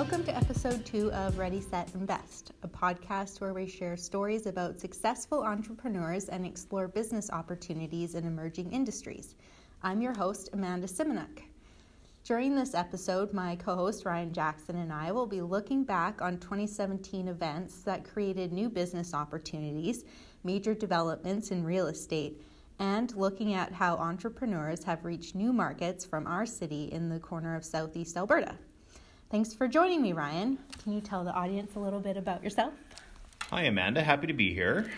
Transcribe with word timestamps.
Welcome 0.00 0.24
to 0.24 0.34
episode 0.34 0.86
two 0.86 1.12
of 1.12 1.36
Ready, 1.36 1.60
Set, 1.60 1.94
Invest, 1.94 2.52
a 2.62 2.68
podcast 2.68 3.38
where 3.42 3.52
we 3.52 3.68
share 3.68 3.98
stories 3.98 4.46
about 4.46 4.80
successful 4.80 5.42
entrepreneurs 5.42 6.30
and 6.30 6.46
explore 6.46 6.88
business 6.88 7.28
opportunities 7.30 8.14
in 8.14 8.24
emerging 8.24 8.72
industries. 8.72 9.34
I'm 9.82 10.00
your 10.00 10.14
host, 10.14 10.48
Amanda 10.54 10.86
Simonuk. 10.86 11.42
During 12.24 12.56
this 12.56 12.72
episode, 12.72 13.34
my 13.34 13.56
co 13.56 13.74
host 13.74 14.06
Ryan 14.06 14.32
Jackson 14.32 14.76
and 14.76 14.90
I 14.90 15.12
will 15.12 15.26
be 15.26 15.42
looking 15.42 15.84
back 15.84 16.22
on 16.22 16.38
2017 16.38 17.28
events 17.28 17.82
that 17.82 18.10
created 18.10 18.54
new 18.54 18.70
business 18.70 19.12
opportunities, 19.12 20.06
major 20.44 20.72
developments 20.72 21.50
in 21.50 21.62
real 21.62 21.88
estate, 21.88 22.40
and 22.78 23.14
looking 23.16 23.52
at 23.52 23.70
how 23.70 23.96
entrepreneurs 23.96 24.82
have 24.82 25.04
reached 25.04 25.34
new 25.34 25.52
markets 25.52 26.06
from 26.06 26.26
our 26.26 26.46
city 26.46 26.84
in 26.84 27.10
the 27.10 27.20
corner 27.20 27.54
of 27.54 27.66
southeast 27.66 28.16
Alberta. 28.16 28.56
Thanks 29.30 29.54
for 29.54 29.68
joining 29.68 30.02
me, 30.02 30.12
Ryan. 30.12 30.58
Can 30.82 30.92
you 30.92 31.00
tell 31.00 31.22
the 31.22 31.30
audience 31.30 31.76
a 31.76 31.78
little 31.78 32.00
bit 32.00 32.16
about 32.16 32.42
yourself? 32.42 32.74
Hi, 33.50 33.62
Amanda. 33.62 34.02
Happy 34.02 34.26
to 34.26 34.32
be 34.32 34.52
here. 34.52 34.90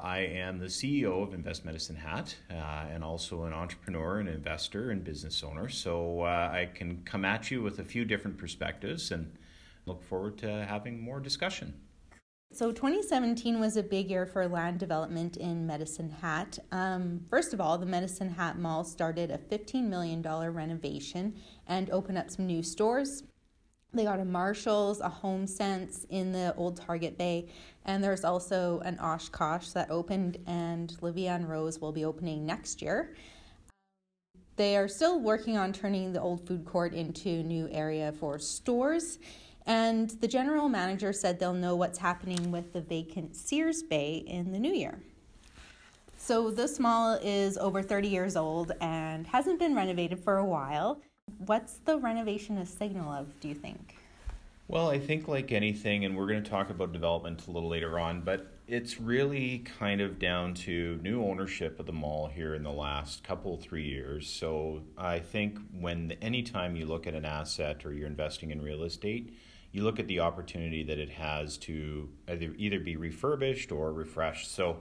I 0.00 0.18
am 0.18 0.58
the 0.58 0.66
CEO 0.66 1.22
of 1.22 1.32
Invest 1.34 1.64
Medicine 1.64 1.94
Hat 1.94 2.34
uh, 2.50 2.54
and 2.90 3.04
also 3.04 3.44
an 3.44 3.52
entrepreneur 3.52 4.18
and 4.18 4.28
investor 4.28 4.90
and 4.90 5.04
business 5.04 5.44
owner. 5.44 5.68
So 5.68 6.22
uh, 6.22 6.50
I 6.52 6.68
can 6.74 7.02
come 7.04 7.24
at 7.24 7.48
you 7.48 7.62
with 7.62 7.78
a 7.78 7.84
few 7.84 8.04
different 8.04 8.38
perspectives 8.38 9.12
and 9.12 9.32
look 9.86 10.02
forward 10.02 10.36
to 10.38 10.66
having 10.68 11.00
more 11.00 11.20
discussion. 11.20 11.74
So 12.50 12.72
2017 12.72 13.60
was 13.60 13.76
a 13.76 13.82
big 13.82 14.10
year 14.10 14.24
for 14.24 14.48
land 14.48 14.78
development 14.78 15.36
in 15.36 15.66
Medicine 15.66 16.08
Hat. 16.08 16.58
Um, 16.72 17.20
first 17.28 17.52
of 17.52 17.60
all, 17.60 17.76
the 17.76 17.84
Medicine 17.84 18.30
Hat 18.30 18.58
Mall 18.58 18.84
started 18.84 19.30
a 19.30 19.36
$15 19.36 19.84
million 19.84 20.22
renovation 20.22 21.34
and 21.66 21.90
opened 21.90 22.16
up 22.16 22.30
some 22.30 22.46
new 22.46 22.62
stores. 22.62 23.22
They 23.92 24.04
got 24.04 24.18
a 24.18 24.24
Marshalls, 24.24 25.00
a 25.00 25.10
Home 25.10 25.46
Sense 25.46 26.06
in 26.08 26.32
the 26.32 26.54
old 26.56 26.80
Target 26.80 27.18
Bay, 27.18 27.48
and 27.84 28.02
there's 28.02 28.24
also 28.24 28.80
an 28.80 28.98
Oshkosh 28.98 29.68
that 29.70 29.90
opened, 29.90 30.38
and 30.46 30.96
Livia 31.02 31.38
Rose 31.46 31.80
will 31.80 31.92
be 31.92 32.06
opening 32.06 32.46
next 32.46 32.80
year. 32.80 33.14
They 34.56 34.76
are 34.76 34.88
still 34.88 35.20
working 35.20 35.58
on 35.58 35.72
turning 35.72 36.12
the 36.12 36.20
old 36.20 36.46
food 36.46 36.64
court 36.64 36.94
into 36.94 37.42
new 37.42 37.68
area 37.70 38.10
for 38.12 38.38
stores. 38.38 39.18
And 39.68 40.08
the 40.22 40.28
general 40.28 40.70
manager 40.70 41.12
said 41.12 41.38
they'll 41.38 41.52
know 41.52 41.76
what's 41.76 41.98
happening 41.98 42.50
with 42.50 42.72
the 42.72 42.80
vacant 42.80 43.36
Sears 43.36 43.82
Bay 43.82 44.24
in 44.26 44.50
the 44.50 44.58
new 44.58 44.72
year. 44.72 44.98
So, 46.16 46.50
this 46.50 46.80
mall 46.80 47.18
is 47.22 47.58
over 47.58 47.82
30 47.82 48.08
years 48.08 48.34
old 48.34 48.72
and 48.80 49.26
hasn't 49.26 49.58
been 49.58 49.74
renovated 49.74 50.20
for 50.20 50.38
a 50.38 50.44
while. 50.44 51.02
What's 51.44 51.74
the 51.84 51.98
renovation 51.98 52.56
a 52.56 52.64
signal 52.64 53.12
of, 53.12 53.38
do 53.40 53.48
you 53.48 53.54
think? 53.54 53.96
Well, 54.68 54.88
I 54.88 54.98
think 54.98 55.28
like 55.28 55.52
anything, 55.52 56.06
and 56.06 56.16
we're 56.16 56.26
going 56.26 56.42
to 56.42 56.50
talk 56.50 56.70
about 56.70 56.92
development 56.92 57.46
a 57.46 57.50
little 57.50 57.68
later 57.68 57.98
on, 57.98 58.22
but 58.22 58.54
it's 58.66 58.98
really 58.98 59.58
kind 59.78 60.00
of 60.00 60.18
down 60.18 60.54
to 60.54 60.98
new 61.02 61.22
ownership 61.22 61.78
of 61.78 61.84
the 61.84 61.92
mall 61.92 62.26
here 62.26 62.54
in 62.54 62.62
the 62.62 62.72
last 62.72 63.22
couple 63.22 63.56
three 63.58 63.86
years. 63.86 64.28
So 64.28 64.82
I 64.96 65.18
think 65.18 65.58
when 65.78 66.12
anytime 66.22 66.74
you 66.74 66.86
look 66.86 67.06
at 67.06 67.14
an 67.14 67.26
asset 67.26 67.84
or 67.84 67.92
you're 67.92 68.06
investing 68.06 68.50
in 68.50 68.60
real 68.62 68.82
estate, 68.82 69.34
you 69.72 69.82
look 69.82 69.98
at 69.98 70.06
the 70.06 70.20
opportunity 70.20 70.82
that 70.84 70.98
it 70.98 71.10
has 71.10 71.58
to 71.58 72.08
either 72.28 72.54
either 72.56 72.80
be 72.80 72.96
refurbished 72.96 73.70
or 73.70 73.92
refreshed. 73.92 74.54
So 74.54 74.78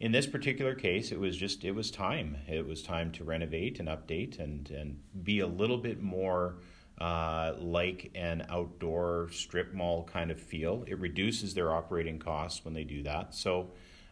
in 0.00 0.12
this 0.12 0.26
particular 0.26 0.74
case, 0.74 1.10
it 1.10 1.18
was 1.18 1.36
just 1.36 1.64
it 1.64 1.72
was 1.72 1.90
time. 1.90 2.36
It 2.46 2.66
was 2.66 2.82
time 2.82 3.10
to 3.12 3.24
renovate 3.24 3.80
and 3.80 3.88
update 3.88 4.38
and 4.38 4.70
and 4.70 5.00
be 5.24 5.40
a 5.40 5.46
little 5.46 5.78
bit 5.78 6.02
more 6.02 6.56
uh, 7.00 7.54
like 7.58 8.10
an 8.14 8.44
outdoor 8.48 9.28
strip 9.30 9.72
mall 9.72 10.04
kind 10.04 10.30
of 10.30 10.40
feel. 10.40 10.84
It 10.86 10.98
reduces 10.98 11.54
their 11.54 11.72
operating 11.72 12.18
costs 12.18 12.64
when 12.64 12.74
they 12.74 12.84
do 12.84 13.02
that. 13.04 13.34
So. 13.34 13.70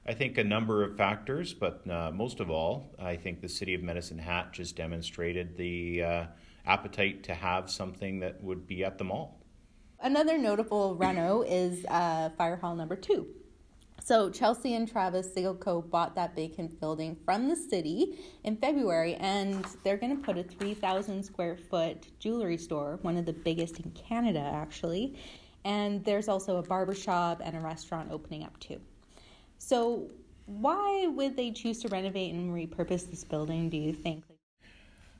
I 0.08 0.14
think 0.14 0.38
a 0.38 0.44
number 0.44 0.84
of 0.84 0.96
factors, 0.96 1.52
but 1.52 1.82
uh, 1.90 2.12
most 2.12 2.38
of 2.38 2.48
all, 2.48 2.94
I 2.96 3.16
think 3.16 3.40
the 3.40 3.48
city 3.48 3.74
of 3.74 3.82
Medicine 3.82 4.18
Hat 4.18 4.52
just 4.52 4.76
demonstrated 4.76 5.56
the 5.56 6.04
uh, 6.04 6.24
appetite 6.64 7.24
to 7.24 7.34
have 7.34 7.68
something 7.68 8.20
that 8.20 8.40
would 8.40 8.68
be 8.68 8.84
at 8.84 8.98
the 8.98 9.04
mall. 9.04 9.35
Another 10.06 10.38
notable 10.38 10.94
reno 10.94 11.42
is 11.42 11.84
uh, 11.86 12.30
Fire 12.38 12.54
Hall 12.54 12.76
number 12.76 12.94
two. 12.94 13.26
So 14.00 14.30
Chelsea 14.30 14.76
and 14.76 14.88
Travis 14.88 15.34
Sigelco 15.34 15.90
bought 15.90 16.14
that 16.14 16.36
vacant 16.36 16.78
building 16.78 17.16
from 17.24 17.48
the 17.48 17.56
city 17.56 18.16
in 18.44 18.56
February, 18.56 19.16
and 19.16 19.66
they're 19.82 19.96
going 19.96 20.16
to 20.16 20.22
put 20.22 20.38
a 20.38 20.44
3,000 20.44 21.24
square 21.24 21.56
foot 21.56 22.06
jewelry 22.20 22.56
store, 22.56 23.00
one 23.02 23.16
of 23.16 23.26
the 23.26 23.32
biggest 23.32 23.80
in 23.80 23.90
Canada, 23.90 24.38
actually. 24.38 25.18
And 25.64 26.04
there's 26.04 26.28
also 26.28 26.58
a 26.58 26.62
barber 26.62 26.94
shop 26.94 27.42
and 27.44 27.56
a 27.56 27.60
restaurant 27.60 28.12
opening 28.12 28.44
up 28.44 28.56
too. 28.60 28.80
So, 29.58 30.08
why 30.44 31.08
would 31.08 31.36
they 31.36 31.50
choose 31.50 31.80
to 31.80 31.88
renovate 31.88 32.32
and 32.32 32.54
repurpose 32.54 33.10
this 33.10 33.24
building? 33.24 33.70
Do 33.70 33.76
you 33.76 33.92
think? 33.92 34.22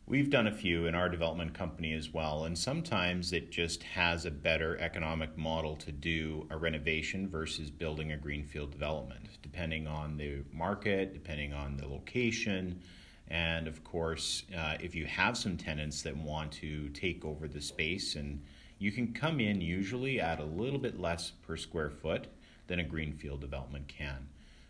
We've 0.09 0.31
done 0.31 0.47
a 0.47 0.53
few 0.53 0.87
in 0.87 0.94
our 0.94 1.09
development 1.09 1.53
company 1.53 1.93
as 1.93 2.15
well, 2.15 2.44
and 2.44 2.56
sometimes 2.56 3.33
it 3.33 3.50
just 3.50 3.83
has 3.83 4.25
a 4.25 4.31
better 4.31 4.78
economic 4.78 5.37
model 5.37 5.75
to 5.78 5.91
do 5.91 6.47
a 6.49 6.56
renovation 6.56 7.28
versus 7.28 7.72
building 7.72 8.12
a 8.12 8.16
greenfield 8.16 8.71
development, 8.71 9.27
depending 9.43 9.89
on 9.89 10.16
the 10.16 10.45
market, 10.53 11.12
depending 11.12 11.53
on 11.53 11.77
the 11.77 11.89
location, 11.89 12.81
and 13.27 13.66
of 13.66 13.83
course, 13.83 14.45
uh, 14.56 14.77
if 14.78 14.95
you 14.95 15.06
have 15.06 15.37
some 15.37 15.56
tenants 15.56 16.03
that 16.03 16.16
want 16.16 16.53
to 16.53 16.89
take 16.91 17.25
over 17.25 17.49
the 17.49 17.61
space, 17.61 18.15
and 18.15 18.41
you 18.78 18.93
can 18.93 19.12
come 19.12 19.41
in 19.41 19.61
usually 19.61 20.21
at 20.21 20.39
a 20.39 20.45
little 20.45 20.78
bit 20.78 21.00
less 21.00 21.33
per 21.45 21.56
square 21.56 21.91
foot 21.91 22.28
than 22.69 22.78
a 22.78 22.84
greenfield 22.84 23.41
development 23.41 23.89
can. 23.89 24.28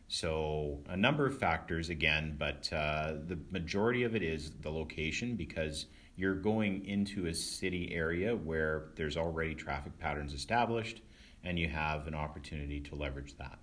So, 0.09 0.81
a 0.89 0.97
number 0.97 1.27
of 1.27 1.39
factors 1.39 1.89
again, 1.89 2.37
but 2.39 2.73
uh, 2.73 3.15
the 3.27 3.39
majority 3.51 4.05
of 4.05 4.15
it 4.15 4.23
is 4.23 4.53
the 4.61 4.71
location 4.71 5.35
because 5.35 5.87
you're 6.15 6.35
going 6.35 6.87
into 6.87 7.27
a 7.27 7.35
city 7.35 7.93
area 7.93 8.35
where 8.37 8.87
there's 8.95 9.17
already 9.17 9.55
traffic 9.55 9.99
patterns 9.99 10.33
established 10.33 11.03
and 11.45 11.59
you 11.59 11.69
have 11.69 12.07
an 12.07 12.15
opportunity 12.15 12.81
to 12.81 12.95
leverage 12.95 13.37
that. 13.39 13.59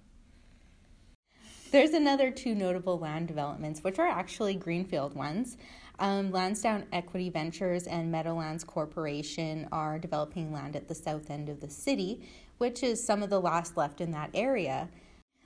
There's 1.71 1.91
another 1.91 2.29
two 2.29 2.53
notable 2.53 2.99
land 2.99 3.27
developments, 3.27 3.83
which 3.83 3.97
are 3.97 4.07
actually 4.07 4.53
greenfield 4.53 5.15
ones. 5.15 5.57
Um, 5.99 6.31
Lansdowne 6.31 6.85
Equity 6.91 7.29
Ventures 7.29 7.87
and 7.87 8.11
Meadowlands 8.11 8.63
Corporation 8.63 9.67
are 9.71 9.97
developing 9.97 10.53
land 10.53 10.75
at 10.75 10.87
the 10.87 10.95
south 10.95 11.29
end 11.29 11.49
of 11.49 11.61
the 11.61 11.69
city, 11.69 12.27
which 12.57 12.83
is 12.83 13.03
some 13.03 13.23
of 13.23 13.29
the 13.29 13.41
last 13.41 13.75
left 13.75 14.01
in 14.01 14.11
that 14.11 14.29
area. 14.33 14.87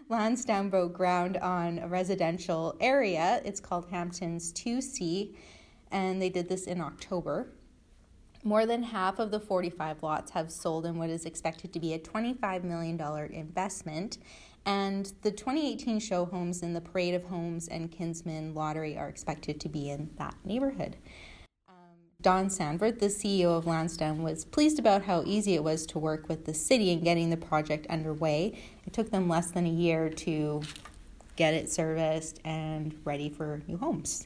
Lansdowne 0.10 0.70
ground 0.94 1.36
on 1.38 1.80
a 1.80 1.88
residential 1.88 2.78
area. 2.80 3.42
It's 3.44 3.60
called 3.60 3.88
Hamptons 3.90 4.54
2C, 4.54 5.36
and 5.92 6.22
they 6.22 6.30
did 6.30 6.48
this 6.48 6.66
in 6.66 6.80
October. 6.80 7.50
More 8.44 8.66
than 8.66 8.84
half 8.84 9.20
of 9.20 9.32
the 9.32 9.40
45 9.40 10.04
lots 10.04 10.32
have 10.32 10.50
sold 10.50 10.86
in 10.86 10.98
what 10.98 11.10
is 11.10 11.26
expected 11.26 11.74
to 11.74 11.80
be 11.80 11.94
a 11.94 12.00
$25 12.00 12.64
million 12.64 13.00
investment. 13.34 14.20
And 14.66 15.12
the 15.24 15.32
2018 15.32 16.00
show 16.00 16.24
homes 16.24 16.62
in 16.62 16.74
the 16.74 16.82
Parade 16.82 17.14
of 17.14 17.26
Homes 17.26 17.68
and 17.68 17.92
Kinsmen 17.92 18.54
Lottery 18.54 18.98
are 18.98 19.10
expected 19.10 19.60
to 19.60 19.70
be 19.70 19.90
in 19.90 20.12
that 20.18 20.36
neighborhood. 20.46 20.96
Don 22.24 22.50
Sanford, 22.50 23.00
the 23.00 23.06
CEO 23.06 23.56
of 23.56 23.68
Lansdowne, 23.68 24.24
was 24.24 24.44
pleased 24.44 24.80
about 24.80 25.04
how 25.04 25.22
easy 25.28 25.54
it 25.54 25.64
was 25.64 25.86
to 25.86 26.00
work 26.00 26.28
with 26.28 26.46
the 26.46 26.54
city 26.54 26.90
in 26.90 27.04
getting 27.04 27.30
the 27.30 27.38
project 27.38 27.86
underway. 27.92 28.60
It 28.88 28.94
took 28.94 29.12
them 29.12 29.30
less 29.30 29.52
than 29.52 29.68
a 29.68 29.70
year 29.70 30.10
to 30.10 30.64
get 31.36 31.54
it 31.54 31.72
serviced 31.72 32.40
and 32.44 33.00
ready 33.06 33.30
for 33.30 33.62
new 33.68 33.78
homes. 33.78 34.26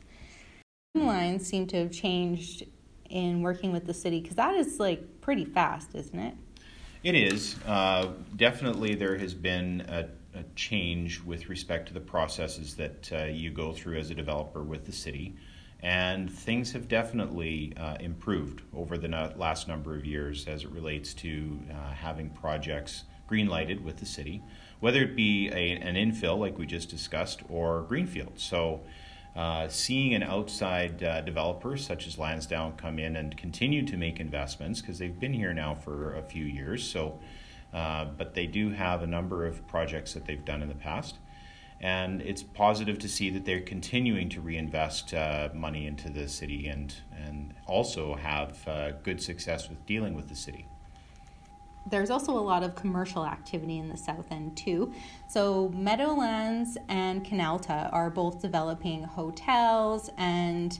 Timelines 0.96 1.42
seem 1.42 1.68
to 1.68 1.80
have 1.80 1.92
changed 1.92 2.64
in 3.10 3.42
working 3.42 3.74
with 3.74 3.86
the 3.86 3.94
city 3.94 4.22
because 4.22 4.38
that 4.38 4.56
is 4.56 4.80
like 4.80 5.20
pretty 5.20 5.44
fast, 5.44 5.94
isn't 5.94 6.18
it? 6.18 6.34
It 7.04 7.16
is. 7.16 7.58
Uh, 7.66 8.14
definitely, 8.38 8.96
there 8.96 9.18
has 9.18 9.34
been 9.34 9.82
a, 9.90 10.08
a, 10.40 10.44
change 10.56 11.22
with 11.22 11.50
respect 11.50 11.90
to 11.90 11.94
the 11.94 12.00
processes 12.00 12.74
that 12.76 13.12
uh, 13.12 13.24
you 13.26 13.52
go 13.52 13.74
through 13.74 13.98
as 13.98 14.12
a 14.12 14.16
developer 14.16 14.64
with 14.64 14.86
the 14.86 14.94
city 14.94 15.36
and 15.84 16.32
things 16.32 16.72
have 16.74 16.88
definitely 16.88 17.74
uh, 17.78 17.96
improved 18.00 18.62
over 18.74 18.98
the 18.98 19.08
last 19.36 19.68
number 19.68 19.96
of 19.96 20.06
years 20.06 20.48
as 20.48 20.64
it 20.64 20.70
relates 20.70 21.14
to 21.16 21.60
uh, 21.72 21.92
having 21.94 22.30
projects 22.30 23.06
green 23.26 23.48
lighted 23.48 23.84
with 23.84 23.98
the 23.98 24.06
city, 24.06 24.44
whether 24.80 25.02
it 25.02 25.16
be 25.16 25.50
a, 25.50 25.72
an 25.78 25.96
infill 25.96 26.38
like 26.38 26.58
we 26.58 26.66
just 26.66 26.90
discussed 26.90 27.42
or 27.50 27.84
greenfield. 27.84 28.34
So, 28.36 28.82
uh, 29.36 29.70
seeing 29.70 30.14
an 30.14 30.24
outside 30.24 31.02
uh, 31.02 31.22
developer 31.22 31.78
such 31.78 32.06
as 32.06 32.18
Lansdowne 32.18 32.74
come 32.74 33.00
in 33.00 33.16
and 33.16 33.36
continue 33.38 33.86
to 33.86 33.96
make 33.96 34.20
investments 34.20 34.82
because 34.82 35.00
they've 35.00 35.18
been 35.18 35.32
here 35.32 35.54
now 35.54 35.74
for 35.74 36.16
a 36.16 36.22
few 36.22 36.44
years. 36.44 36.84
So, 36.84 37.18
uh, 37.74 38.06
but 38.18 38.34
they 38.34 38.46
do 38.46 38.72
have 38.72 39.04
a 39.04 39.08
number 39.08 39.46
of 39.46 39.66
projects 39.70 40.14
that 40.14 40.26
they've 40.26 40.44
done 40.44 40.62
in 40.62 40.68
the 40.68 40.76
past 40.76 41.16
and 41.82 42.22
it's 42.22 42.44
positive 42.44 43.00
to 43.00 43.10
see 43.10 43.32
that 43.32 43.44
they're 43.44 43.60
continuing 43.60 44.30
to 44.30 44.40
reinvest 44.40 45.14
uh, 45.14 45.50
money 45.54 45.88
into 45.88 46.10
the 46.10 46.28
city 46.28 46.68
and 46.68 46.94
and 47.26 47.54
also 47.66 48.16
have 48.16 48.68
uh, 48.68 48.92
good 49.04 49.22
success 49.22 49.68
with 49.70 49.84
dealing 49.86 50.16
with 50.16 50.30
the 50.30 50.36
city. 50.36 50.66
there's 51.90 52.12
also 52.12 52.32
a 52.38 52.46
lot 52.54 52.62
of 52.62 52.76
commercial 52.76 53.26
activity 53.26 53.80
in 53.80 53.90
the 53.90 53.98
south 53.98 54.32
end 54.32 54.56
too. 54.56 54.94
So 55.28 55.70
Meadowlands 55.70 56.78
and 56.88 57.26
Canalta 57.26 57.90
are 57.92 58.12
both 58.12 58.40
developing 58.40 59.04
hotels 59.04 60.10
and 60.18 60.80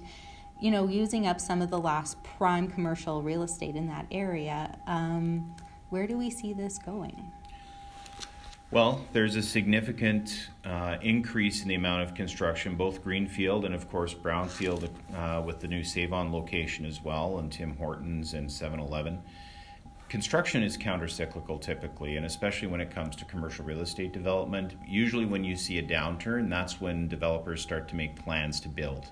you 0.60 0.70
know 0.70 0.88
using 0.88 1.26
up 1.26 1.42
some 1.42 1.62
of 1.64 1.72
the 1.72 1.80
last 1.80 2.22
prime 2.24 2.68
commercial 2.70 3.24
real 3.24 3.42
estate 3.44 3.76
in 3.76 3.88
that 3.88 4.06
area. 4.12 4.78
Um, 4.86 5.56
where 5.90 6.08
do 6.08 6.18
we 6.18 6.30
see 6.30 6.54
this 6.54 6.78
going? 6.78 7.32
Well, 8.72 9.06
there's 9.12 9.36
a 9.36 9.42
significant 9.42 10.48
uh, 10.64 10.96
increase 11.02 11.62
in 11.62 11.68
the 11.68 11.76
amount 11.76 12.04
of 12.04 12.16
construction, 12.16 12.76
both 12.76 13.04
Greenfield 13.04 13.66
and, 13.66 13.76
of 13.76 13.90
course, 13.90 14.14
Brownfield 14.14 14.90
uh, 15.14 15.42
with 15.46 15.60
the 15.60 15.68
new 15.68 15.84
Save-On 15.84 16.32
location 16.32 16.86
as 16.86 17.04
well, 17.04 17.40
and 17.40 17.52
Tim 17.52 17.76
Hortons 17.76 18.34
and 18.34 18.50
7 18.50 18.80
Eleven. 18.80 19.22
Construction 20.08 20.64
is 20.64 20.78
countercyclical 20.78 21.60
typically, 21.60 22.16
and 22.16 22.26
especially 22.26 22.70
when 22.70 22.80
it 22.80 22.90
comes 22.90 23.18
to 23.18 23.26
commercial 23.26 23.66
real 23.66 23.82
estate 23.82 24.14
development. 24.14 24.76
Usually, 24.88 25.26
when 25.26 25.44
you 25.44 25.58
see 25.58 25.80
a 25.80 25.84
downturn, 25.84 26.50
that's 26.50 26.80
when 26.80 27.10
developers 27.10 27.62
start 27.62 27.90
to 27.90 27.98
make 27.98 28.16
plans 28.16 28.62
to 28.62 28.70
build 28.70 29.12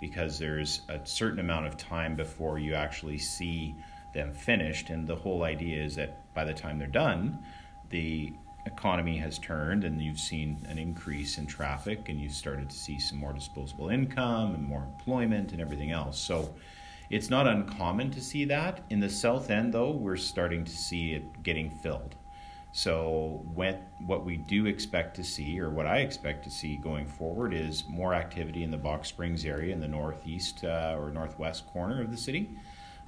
because 0.00 0.38
there's 0.38 0.82
a 0.88 1.00
certain 1.04 1.40
amount 1.40 1.66
of 1.66 1.76
time 1.76 2.14
before 2.14 2.60
you 2.60 2.74
actually 2.74 3.18
see 3.18 3.74
them 4.14 4.32
finished. 4.32 4.90
And 4.90 5.04
the 5.04 5.16
whole 5.16 5.42
idea 5.42 5.82
is 5.82 5.96
that 5.96 6.32
by 6.32 6.44
the 6.44 6.54
time 6.54 6.78
they're 6.78 6.86
done, 6.86 7.40
the 7.90 8.32
economy 8.66 9.16
has 9.18 9.38
turned 9.38 9.84
and 9.84 10.02
you've 10.02 10.18
seen 10.18 10.64
an 10.68 10.78
increase 10.78 11.38
in 11.38 11.46
traffic 11.46 12.08
and 12.08 12.20
you've 12.20 12.32
started 12.32 12.68
to 12.70 12.76
see 12.76 12.98
some 12.98 13.18
more 13.18 13.32
disposable 13.32 13.88
income 13.88 14.54
and 14.54 14.62
more 14.62 14.82
employment 14.82 15.52
and 15.52 15.60
everything 15.60 15.90
else. 15.90 16.18
So 16.18 16.54
it's 17.08 17.30
not 17.30 17.46
uncommon 17.46 18.10
to 18.12 18.20
see 18.20 18.44
that. 18.46 18.84
In 18.90 19.00
the 19.00 19.08
south 19.08 19.50
end, 19.50 19.74
though, 19.74 19.90
we're 19.90 20.16
starting 20.16 20.64
to 20.64 20.70
see 20.70 21.12
it 21.12 21.42
getting 21.42 21.70
filled. 21.70 22.14
So 22.72 23.42
when, 23.52 23.78
what 24.06 24.24
we 24.24 24.36
do 24.36 24.66
expect 24.66 25.16
to 25.16 25.24
see, 25.24 25.58
or 25.58 25.70
what 25.70 25.86
I 25.86 25.98
expect 25.98 26.44
to 26.44 26.50
see 26.50 26.76
going 26.76 27.06
forward, 27.06 27.52
is 27.52 27.84
more 27.88 28.14
activity 28.14 28.62
in 28.62 28.70
the 28.70 28.76
Box 28.76 29.08
Springs 29.08 29.44
area 29.44 29.72
in 29.72 29.80
the 29.80 29.88
northeast 29.88 30.62
uh, 30.62 30.94
or 30.96 31.10
northwest 31.10 31.66
corner 31.66 32.00
of 32.00 32.12
the 32.12 32.16
city, 32.16 32.50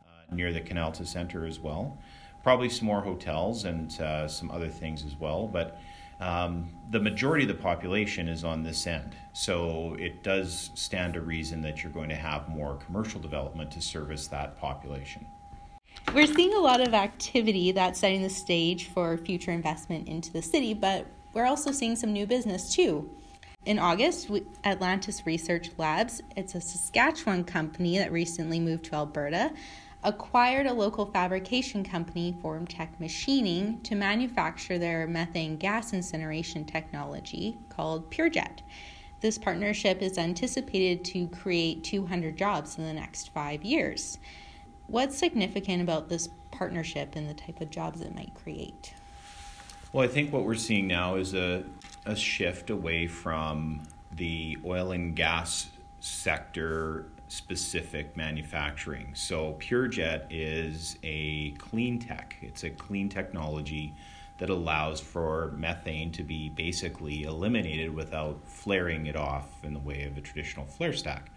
uh, 0.00 0.34
near 0.34 0.52
the 0.52 0.60
Canalta 0.60 1.06
Center 1.06 1.46
as 1.46 1.60
well 1.60 1.96
probably 2.42 2.68
some 2.68 2.86
more 2.86 3.00
hotels 3.00 3.64
and 3.64 3.98
uh, 4.00 4.28
some 4.28 4.50
other 4.50 4.68
things 4.68 5.04
as 5.04 5.14
well. 5.18 5.46
But 5.46 5.78
um, 6.20 6.68
the 6.90 7.00
majority 7.00 7.44
of 7.44 7.48
the 7.48 7.62
population 7.62 8.28
is 8.28 8.44
on 8.44 8.62
this 8.62 8.86
end. 8.86 9.16
So 9.32 9.96
it 9.98 10.22
does 10.22 10.70
stand 10.74 11.14
to 11.14 11.20
reason 11.20 11.62
that 11.62 11.82
you're 11.82 11.92
going 11.92 12.10
to 12.10 12.16
have 12.16 12.48
more 12.48 12.76
commercial 12.86 13.20
development 13.20 13.70
to 13.72 13.80
service 13.80 14.28
that 14.28 14.58
population. 14.60 15.26
We're 16.14 16.26
seeing 16.26 16.54
a 16.54 16.60
lot 16.60 16.80
of 16.80 16.94
activity 16.94 17.72
that's 17.72 18.00
setting 18.00 18.22
the 18.22 18.30
stage 18.30 18.88
for 18.88 19.16
future 19.16 19.50
investment 19.50 20.08
into 20.08 20.32
the 20.32 20.42
city, 20.42 20.74
but 20.74 21.06
we're 21.32 21.46
also 21.46 21.72
seeing 21.72 21.96
some 21.96 22.12
new 22.12 22.26
business 22.26 22.74
too. 22.74 23.10
In 23.64 23.78
August, 23.78 24.28
Atlantis 24.64 25.24
Research 25.24 25.70
Labs, 25.78 26.20
it's 26.36 26.54
a 26.54 26.60
Saskatchewan 26.60 27.44
company 27.44 27.98
that 27.98 28.10
recently 28.10 28.58
moved 28.58 28.84
to 28.86 28.94
Alberta, 28.96 29.52
acquired 30.04 30.66
a 30.66 30.72
local 30.72 31.06
fabrication 31.06 31.84
company, 31.84 32.36
Formtech 32.42 32.88
Machining, 32.98 33.80
to 33.82 33.94
manufacture 33.94 34.78
their 34.78 35.06
methane 35.06 35.56
gas 35.56 35.92
incineration 35.92 36.64
technology 36.64 37.58
called 37.68 38.10
PureJet. 38.10 38.58
This 39.20 39.38
partnership 39.38 40.02
is 40.02 40.18
anticipated 40.18 41.04
to 41.06 41.28
create 41.28 41.84
200 41.84 42.36
jobs 42.36 42.76
in 42.78 42.84
the 42.84 42.92
next 42.92 43.32
five 43.32 43.62
years. 43.62 44.18
What's 44.88 45.16
significant 45.16 45.80
about 45.80 46.08
this 46.08 46.28
partnership 46.50 47.14
and 47.14 47.28
the 47.28 47.34
type 47.34 47.60
of 47.60 47.70
jobs 47.70 48.00
it 48.00 48.14
might 48.14 48.34
create? 48.34 48.94
Well, 49.92 50.04
I 50.04 50.08
think 50.08 50.32
what 50.32 50.44
we're 50.44 50.56
seeing 50.56 50.88
now 50.88 51.14
is 51.14 51.34
a, 51.34 51.64
a 52.04 52.16
shift 52.16 52.70
away 52.70 53.06
from 53.06 53.82
the 54.10 54.58
oil 54.64 54.90
and 54.90 55.14
gas 55.14 55.68
sector 56.00 57.06
specific 57.32 58.14
manufacturing. 58.14 59.10
So 59.14 59.54
PureJet 59.54 60.26
is 60.28 60.98
a 61.02 61.52
clean 61.52 61.98
tech. 61.98 62.36
It's 62.42 62.64
a 62.64 62.70
clean 62.70 63.08
technology 63.08 63.94
that 64.36 64.50
allows 64.50 65.00
for 65.00 65.52
methane 65.56 66.12
to 66.12 66.22
be 66.22 66.50
basically 66.50 67.22
eliminated 67.22 67.94
without 67.94 68.38
flaring 68.46 69.06
it 69.06 69.16
off 69.16 69.48
in 69.64 69.72
the 69.72 69.80
way 69.80 70.02
of 70.02 70.18
a 70.18 70.20
traditional 70.20 70.66
flare 70.66 70.92
stack. 70.92 71.30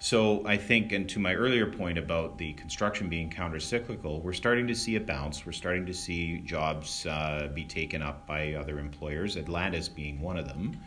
So 0.00 0.46
I 0.46 0.58
think, 0.58 0.92
and 0.92 1.08
to 1.08 1.18
my 1.18 1.34
earlier 1.34 1.66
point 1.66 1.96
about 1.96 2.36
the 2.36 2.52
construction 2.54 3.08
being 3.08 3.30
countercyclical, 3.30 4.20
we're 4.20 4.32
starting 4.34 4.66
to 4.66 4.74
see 4.74 4.96
a 4.96 5.00
bounce. 5.00 5.46
We're 5.46 5.52
starting 5.52 5.86
to 5.86 5.94
see 5.94 6.38
jobs 6.40 7.06
uh, 7.06 7.48
be 7.54 7.64
taken 7.64 8.02
up 8.02 8.26
by 8.26 8.54
other 8.54 8.78
employers, 8.78 9.38
Atlantis 9.38 9.88
being 9.88 10.20
one 10.20 10.36
of 10.36 10.46
them. 10.46 10.78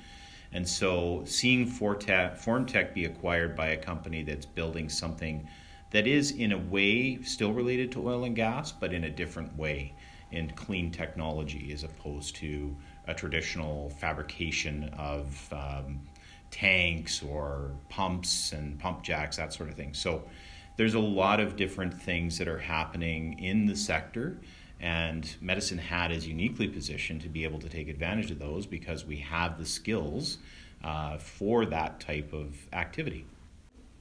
And 0.56 0.66
so 0.66 1.22
seeing 1.26 1.70
Formtech 1.70 2.94
be 2.94 3.04
acquired 3.04 3.58
by 3.58 3.68
a 3.68 3.78
company 3.78 4.24
that's 4.24 4.46
building 4.46 4.88
something 4.88 5.50
that 5.92 6.08
is, 6.08 6.32
in 6.32 6.54
a 6.54 6.58
way, 6.58 7.22
still 7.24 7.52
related 7.52 7.92
to 7.92 8.08
oil 8.08 8.24
and 8.24 8.38
gas, 8.38 8.72
but 8.72 8.94
in 8.94 9.04
a 9.04 9.10
different 9.10 9.54
way 9.58 9.94
in 10.32 10.50
clean 10.52 10.92
technology 10.92 11.72
as 11.74 11.84
opposed 11.84 12.38
to 12.38 12.74
a 13.06 13.14
traditional 13.14 13.90
fabrication 13.90 14.90
of 14.98 15.54
um, 15.54 16.00
tanks 16.52 17.22
or 17.22 17.72
pumps 17.90 18.54
and 18.54 18.80
pump 18.80 19.04
jacks, 19.04 19.36
that 19.36 19.52
sort 19.52 19.68
of 19.68 19.76
thing. 19.76 19.94
So 19.94 20.24
there's 20.78 20.94
a 20.94 21.00
lot 21.00 21.42
of 21.42 21.58
different 21.58 21.94
things 21.94 22.38
that 22.38 22.48
are 22.48 22.60
happening 22.60 23.38
in 23.40 23.66
the 23.66 23.76
sector 23.76 24.40
and 24.80 25.36
Medicine 25.42 25.78
Hat 25.78 26.12
is 26.12 26.28
uniquely 26.28 26.68
positioned 26.68 27.22
to 27.22 27.30
be 27.30 27.44
able 27.44 27.60
to 27.60 27.70
take 27.70 27.88
advantage 27.88 28.32
of 28.32 28.40
those 28.40 28.66
because 28.66 29.06
we 29.06 29.18
have 29.18 29.58
the 29.58 29.66
skills 29.66 30.40
uh, 30.84 31.18
for 31.18 31.66
that 31.66 32.00
type 32.00 32.34
of 32.34 32.56
activity. 32.74 33.26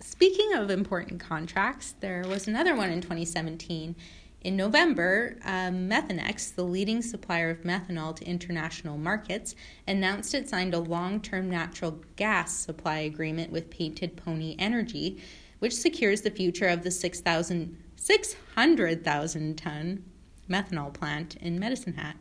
Speaking 0.01 0.55
of 0.55 0.71
important 0.71 1.21
contracts, 1.21 1.95
there 2.01 2.25
was 2.29 2.49
another 2.49 2.75
one 2.75 2.91
in 2.91 3.01
2017. 3.01 3.95
In 4.43 4.57
November, 4.57 5.39
um, 5.45 5.89
Methanex, 5.89 6.55
the 6.55 6.65
leading 6.65 7.01
supplier 7.01 7.49
of 7.49 7.63
methanol 7.63 8.15
to 8.17 8.27
international 8.27 8.99
markets, 8.99 9.55
announced 9.89 10.35
it 10.35 10.51
signed 10.51 10.75
a 10.75 10.79
long 10.79 11.23
term 11.23 11.49
natural 11.49 11.99
gas 12.17 12.55
supply 12.55 12.99
agreement 12.99 13.51
with 13.51 13.71
Painted 13.71 14.19
Pony 14.19 14.55
Energy, 14.59 15.23
which 15.61 15.75
secures 15.75 16.21
the 16.21 16.31
future 16.31 16.69
of 16.69 16.83
the 16.83 16.91
600,000 16.91 19.57
ton 19.57 20.05
methanol 20.49 20.93
plant 20.93 21.37
in 21.37 21.59
Medicine 21.59 21.95
Hat. 21.95 22.17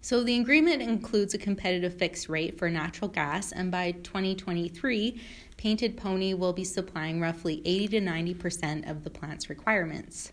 So 0.00 0.24
the 0.24 0.40
agreement 0.40 0.82
includes 0.82 1.32
a 1.32 1.38
competitive 1.38 1.94
fixed 1.94 2.28
rate 2.28 2.58
for 2.58 2.68
natural 2.68 3.08
gas, 3.08 3.52
and 3.52 3.70
by 3.70 3.92
2023, 3.92 5.20
Painted 5.56 5.96
Pony 5.96 6.34
will 6.34 6.52
be 6.52 6.64
supplying 6.64 7.20
roughly 7.20 7.62
80 7.64 7.88
to 7.88 8.00
90% 8.00 8.90
of 8.90 9.04
the 9.04 9.10
plant's 9.10 9.48
requirements. 9.48 10.32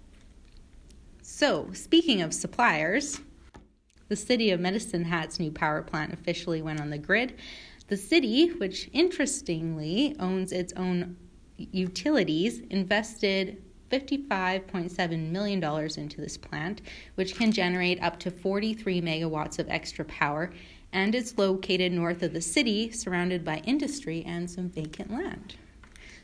So, 1.22 1.70
speaking 1.74 2.24
of 2.24 2.34
suppliers, 2.34 3.22
the 4.08 4.16
city 4.16 4.50
of 4.50 4.60
Medicine 4.60 5.06
Hat's 5.06 5.40
new 5.40 5.52
power 5.52 5.84
plant 5.84 6.14
officially 6.14 6.64
went 6.64 6.82
on 6.82 6.90
the 6.90 6.98
grid. 6.98 7.36
The 7.90 7.98
city, 7.98 8.48
which 8.50 8.90
interestingly 8.92 10.16
owns 10.20 10.52
its 10.52 10.74
own 10.74 11.16
utilities, 11.58 12.62
invested 12.72 13.62
$55.7 13.90 15.32
million 15.32 15.64
into 15.98 16.22
this 16.22 16.38
plant, 16.38 16.82
which 17.16 17.36
can 17.36 17.52
generate 17.52 18.02
up 18.02 18.20
to 18.20 18.32
43 18.32 19.02
megawatts 19.02 19.60
of 19.60 19.70
extra 19.70 20.06
power, 20.06 20.52
and 20.92 21.14
it's 21.14 21.38
located 21.38 21.92
north 21.92 22.24
of 22.24 22.34
the 22.34 22.42
city, 22.42 22.92
surrounded 22.92 23.44
by 23.46 23.58
industry 23.66 24.24
and 24.26 24.50
some 24.50 24.70
vacant 24.70 25.12
land. 25.12 25.56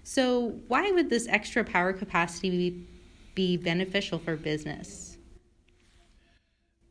So, 0.03 0.59
why 0.67 0.91
would 0.91 1.09
this 1.09 1.27
extra 1.27 1.63
power 1.63 1.91
capacity 1.91 2.49
be, 2.49 2.87
be 3.33 3.57
beneficial 3.57 4.19
for 4.19 4.35
business? 4.35 5.17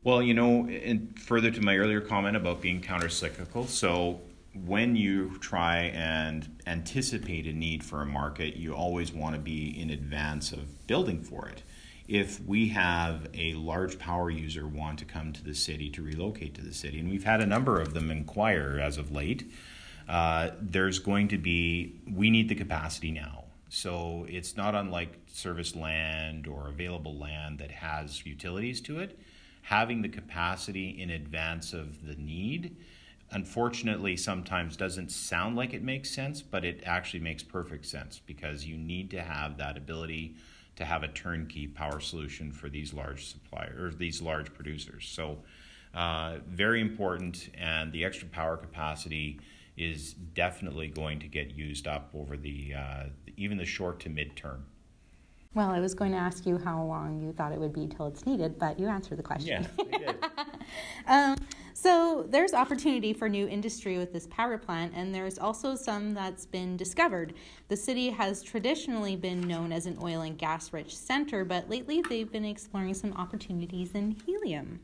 Well, 0.03 0.21
you 0.21 0.33
know, 0.33 0.67
and 0.67 1.17
further 1.17 1.49
to 1.49 1.61
my 1.61 1.77
earlier 1.77 1.99
comment 1.99 2.35
about 2.35 2.61
being 2.61 2.81
countercyclical, 2.81 3.67
so 3.67 4.21
when 4.63 4.95
you 4.95 5.37
try 5.39 5.91
and 5.93 6.47
anticipate 6.65 7.45
a 7.45 7.53
need 7.53 7.83
for 7.83 8.01
a 8.01 8.05
market, 8.05 8.55
you 8.55 8.73
always 8.73 9.11
want 9.11 9.35
to 9.35 9.41
be 9.41 9.79
in 9.79 9.89
advance 9.89 10.51
of 10.51 10.87
building 10.87 11.21
for 11.21 11.47
it. 11.47 11.63
If 12.07 12.39
we 12.45 12.69
have 12.69 13.27
a 13.33 13.55
large 13.55 13.97
power 13.99 14.29
user 14.29 14.67
want 14.67 14.99
to 14.99 15.05
come 15.05 15.33
to 15.33 15.43
the 15.43 15.55
city 15.55 15.89
to 15.91 16.03
relocate 16.03 16.53
to 16.55 16.61
the 16.61 16.73
city, 16.73 16.99
and 16.99 17.09
we've 17.09 17.23
had 17.23 17.41
a 17.41 17.45
number 17.45 17.81
of 17.81 17.93
them 17.93 18.11
inquire 18.11 18.79
as 18.81 18.97
of 18.97 19.11
late, 19.11 19.51
uh, 20.07 20.51
there's 20.61 20.99
going 20.99 21.27
to 21.29 21.37
be, 21.37 21.95
we 22.13 22.29
need 22.29 22.47
the 22.47 22.55
capacity 22.55 23.11
now. 23.11 23.45
So 23.69 24.25
it's 24.29 24.55
not 24.55 24.75
unlike 24.75 25.19
service 25.27 25.75
land 25.75 26.47
or 26.47 26.67
available 26.67 27.17
land 27.17 27.57
that 27.59 27.71
has 27.71 28.25
utilities 28.25 28.79
to 28.81 28.99
it. 28.99 29.19
Having 29.63 30.03
the 30.03 30.09
capacity 30.09 31.01
in 31.01 31.09
advance 31.09 31.73
of 31.73 32.05
the 32.05 32.15
need 32.15 32.77
unfortunately 33.31 34.15
sometimes 34.15 34.77
doesn't 34.77 35.11
sound 35.11 35.55
like 35.55 35.73
it 35.73 35.83
makes 35.83 36.09
sense, 36.09 36.41
but 36.41 36.63
it 36.63 36.81
actually 36.85 37.19
makes 37.19 37.43
perfect 37.43 37.85
sense 37.85 38.21
because 38.25 38.65
you 38.65 38.77
need 38.77 39.09
to 39.11 39.21
have 39.21 39.57
that 39.57 39.77
ability 39.77 40.35
to 40.75 40.85
have 40.85 41.03
a 41.03 41.07
turnkey 41.07 41.67
power 41.67 41.99
solution 41.99 42.51
for 42.51 42.69
these 42.69 42.93
large 42.93 43.25
suppliers, 43.25 43.93
or 43.93 43.97
these 43.97 44.21
large 44.21 44.53
producers. 44.53 45.07
So, 45.07 45.39
uh, 45.93 46.39
very 46.47 46.81
important, 46.81 47.49
and 47.57 47.91
the 47.93 48.03
extra 48.03 48.27
power 48.27 48.57
capacity 48.57 49.39
is 49.77 50.13
definitely 50.13 50.87
going 50.87 51.19
to 51.19 51.27
get 51.27 51.51
used 51.51 51.87
up 51.87 52.09
over 52.13 52.37
the 52.37 52.73
uh, 52.73 53.03
even 53.37 53.57
the 53.57 53.65
short 53.65 53.99
to 54.01 54.09
mid 54.09 54.35
term. 54.35 54.65
Well, 55.53 55.69
I 55.69 55.79
was 55.79 55.93
going 55.93 56.11
to 56.11 56.17
ask 56.17 56.45
you 56.45 56.57
how 56.57 56.83
long 56.83 57.21
you 57.21 57.31
thought 57.31 57.53
it 57.53 57.59
would 57.59 57.71
be 57.71 57.87
till 57.87 58.07
it's 58.07 58.25
needed, 58.25 58.59
but 58.59 58.77
you 58.77 58.87
answered 58.87 59.17
the 59.17 59.23
question. 59.23 59.65
Yeah, 59.89 60.13
um, 61.07 61.37
so 61.77 62.25
there's 62.29 62.53
opportunity 62.53 63.11
for 63.11 63.27
new 63.27 63.49
industry 63.49 63.97
with 63.97 64.13
this 64.13 64.27
power 64.27 64.57
plant, 64.57 64.93
and 64.95 65.13
there's 65.13 65.37
also 65.37 65.75
some 65.75 66.13
that's 66.13 66.45
been 66.45 66.77
discovered. 66.77 67.33
The 67.67 67.75
city 67.75 68.09
has 68.11 68.41
traditionally 68.41 69.17
been 69.17 69.41
known 69.41 69.73
as 69.73 69.85
an 69.85 69.97
oil 70.01 70.21
and 70.21 70.37
gas 70.37 70.71
rich 70.71 70.95
center, 70.95 71.43
but 71.43 71.69
lately 71.69 72.01
they've 72.07 72.31
been 72.31 72.45
exploring 72.45 72.93
some 72.93 73.11
opportunities 73.11 73.91
in 73.91 74.11
helium. 74.25 74.79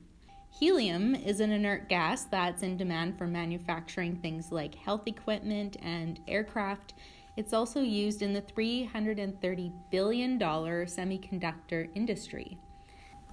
Helium 0.59 1.15
is 1.15 1.39
an 1.39 1.53
inert 1.53 1.87
gas 1.87 2.25
that's 2.25 2.61
in 2.61 2.75
demand 2.75 3.17
for 3.17 3.25
manufacturing 3.25 4.17
things 4.17 4.51
like 4.51 4.75
health 4.75 5.07
equipment 5.07 5.77
and 5.81 6.19
aircraft. 6.27 6.95
It's 7.37 7.53
also 7.53 7.79
used 7.79 8.21
in 8.21 8.33
the 8.33 8.41
$330 8.41 9.71
billion 9.91 10.37
semiconductor 10.37 11.87
industry. 11.95 12.57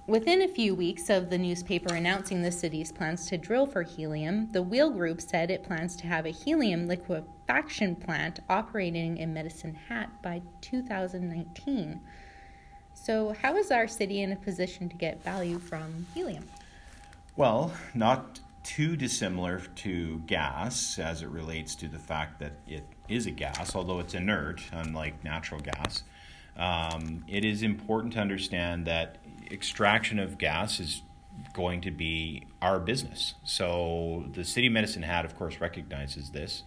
Within 0.09 0.41
a 0.41 0.47
few 0.47 0.73
weeks 0.73 1.11
of 1.11 1.29
the 1.29 1.37
newspaper 1.37 1.93
announcing 1.93 2.41
the 2.41 2.51
city's 2.51 2.91
plans 2.91 3.27
to 3.27 3.37
drill 3.37 3.67
for 3.67 3.83
helium, 3.83 4.51
the 4.53 4.63
Wheel 4.63 4.89
Group 4.89 5.21
said 5.21 5.51
it 5.51 5.63
plans 5.63 5.95
to 5.97 6.07
have 6.07 6.25
a 6.25 6.31
helium 6.31 6.87
liquefaction 6.87 7.95
plant 7.95 8.39
operating 8.49 9.19
in 9.19 9.35
Medicine 9.35 9.75
Hat 9.75 10.09
by 10.23 10.41
2019. 10.61 12.01
So, 12.95 13.35
how 13.39 13.55
is 13.55 13.69
our 13.69 13.87
city 13.87 14.23
in 14.23 14.31
a 14.31 14.35
position 14.35 14.89
to 14.89 14.95
get 14.95 15.23
value 15.23 15.59
from 15.59 16.07
helium? 16.15 16.45
Well, 17.35 17.71
not 17.93 18.39
too 18.63 18.95
dissimilar 18.95 19.59
to 19.75 20.23
gas 20.25 20.97
as 20.97 21.21
it 21.21 21.29
relates 21.29 21.75
to 21.75 21.87
the 21.87 21.99
fact 21.99 22.39
that 22.39 22.53
it 22.67 22.87
is 23.07 23.27
a 23.27 23.31
gas, 23.31 23.75
although 23.75 23.99
it's 23.99 24.15
inert, 24.15 24.63
unlike 24.71 25.23
natural 25.23 25.61
gas. 25.61 26.01
Um, 26.57 27.23
it 27.27 27.45
is 27.45 27.61
important 27.61 28.13
to 28.13 28.19
understand 28.19 28.87
that 28.87 29.19
extraction 29.51 30.19
of 30.19 30.37
gas 30.37 30.79
is 30.79 31.01
going 31.53 31.81
to 31.81 31.91
be 31.91 32.45
our 32.61 32.79
business. 32.79 33.35
So 33.43 34.25
the 34.33 34.43
City 34.43 34.69
Medicine 34.69 35.03
Hat, 35.03 35.25
of 35.25 35.37
course, 35.37 35.59
recognizes 35.59 36.31
this. 36.31 36.63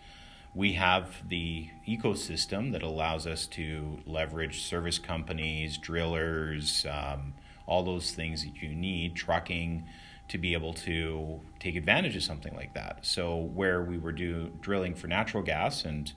We 0.54 0.74
have 0.74 1.28
the 1.28 1.70
ecosystem 1.88 2.72
that 2.72 2.82
allows 2.82 3.26
us 3.26 3.46
to 3.48 4.00
leverage 4.06 4.62
service 4.62 4.98
companies, 4.98 5.78
drillers, 5.78 6.84
um, 6.86 7.34
all 7.66 7.82
those 7.82 8.12
things 8.12 8.44
that 8.44 8.62
you 8.62 8.74
need, 8.74 9.14
trucking 9.14 9.86
to 10.28 10.38
be 10.38 10.52
able 10.52 10.72
to 10.72 11.40
take 11.58 11.76
advantage 11.76 12.16
of 12.16 12.22
something 12.22 12.54
like 12.54 12.74
that. 12.74 12.98
So 13.02 13.36
where 13.36 13.82
we 13.82 13.98
were 13.98 14.12
do, 14.12 14.52
drilling 14.60 14.94
for 14.94 15.06
natural 15.06 15.42
gas 15.42 15.84
and 15.84 16.12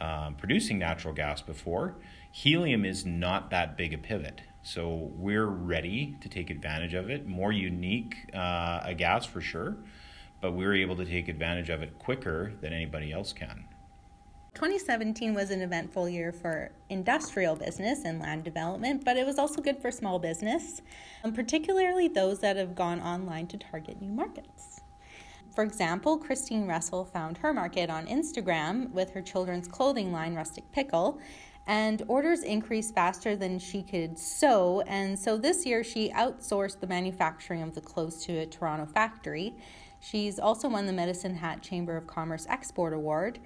um, 0.00 0.34
producing 0.34 0.78
natural 0.78 1.14
gas 1.14 1.42
before, 1.42 1.96
helium 2.30 2.84
is 2.84 3.04
not 3.04 3.50
that 3.50 3.76
big 3.76 3.92
a 3.92 3.98
pivot. 3.98 4.42
So 4.62 5.10
we're 5.14 5.46
ready 5.46 6.16
to 6.20 6.28
take 6.28 6.50
advantage 6.50 6.94
of 6.94 7.10
it. 7.10 7.26
More 7.26 7.52
unique 7.52 8.16
uh, 8.34 8.80
a 8.82 8.94
gas 8.94 9.24
for 9.24 9.40
sure, 9.40 9.76
but 10.40 10.52
we're 10.52 10.74
able 10.74 10.96
to 10.96 11.04
take 11.04 11.28
advantage 11.28 11.70
of 11.70 11.82
it 11.82 11.98
quicker 11.98 12.52
than 12.60 12.72
anybody 12.72 13.12
else 13.12 13.32
can. 13.32 13.64
2017 14.54 15.34
was 15.34 15.50
an 15.50 15.62
eventful 15.62 16.08
year 16.08 16.32
for 16.32 16.72
industrial 16.88 17.54
business 17.54 18.04
and 18.04 18.18
land 18.18 18.42
development, 18.42 19.04
but 19.04 19.16
it 19.16 19.24
was 19.24 19.38
also 19.38 19.62
good 19.62 19.80
for 19.80 19.90
small 19.92 20.18
business, 20.18 20.82
um, 21.22 21.32
particularly 21.32 22.08
those 22.08 22.40
that 22.40 22.56
have 22.56 22.74
gone 22.74 23.00
online 23.00 23.46
to 23.46 23.56
target 23.56 24.02
new 24.02 24.10
markets. 24.10 24.80
For 25.54 25.62
example, 25.62 26.18
Christine 26.18 26.66
Russell 26.66 27.04
found 27.04 27.38
her 27.38 27.52
market 27.52 27.88
on 27.88 28.06
Instagram 28.06 28.90
with 28.90 29.10
her 29.10 29.22
children's 29.22 29.68
clothing 29.68 30.12
line, 30.12 30.34
Rustic 30.34 30.70
Pickle, 30.72 31.20
and 31.68 32.02
orders 32.08 32.42
increased 32.42 32.94
faster 32.94 33.36
than 33.36 33.60
she 33.60 33.84
could 33.84 34.18
sew. 34.18 34.82
And 34.88 35.16
so 35.16 35.36
this 35.36 35.64
year, 35.64 35.84
she 35.84 36.10
outsourced 36.10 36.80
the 36.80 36.88
manufacturing 36.88 37.62
of 37.62 37.76
the 37.76 37.80
clothes 37.80 38.24
to 38.24 38.38
a 38.38 38.46
Toronto 38.46 38.86
factory. 38.86 39.54
She's 40.00 40.40
also 40.40 40.68
won 40.68 40.86
the 40.86 40.92
Medicine 40.92 41.36
Hat 41.36 41.62
Chamber 41.62 41.96
of 41.96 42.08
Commerce 42.08 42.46
Export 42.48 42.92
Award 42.92 43.38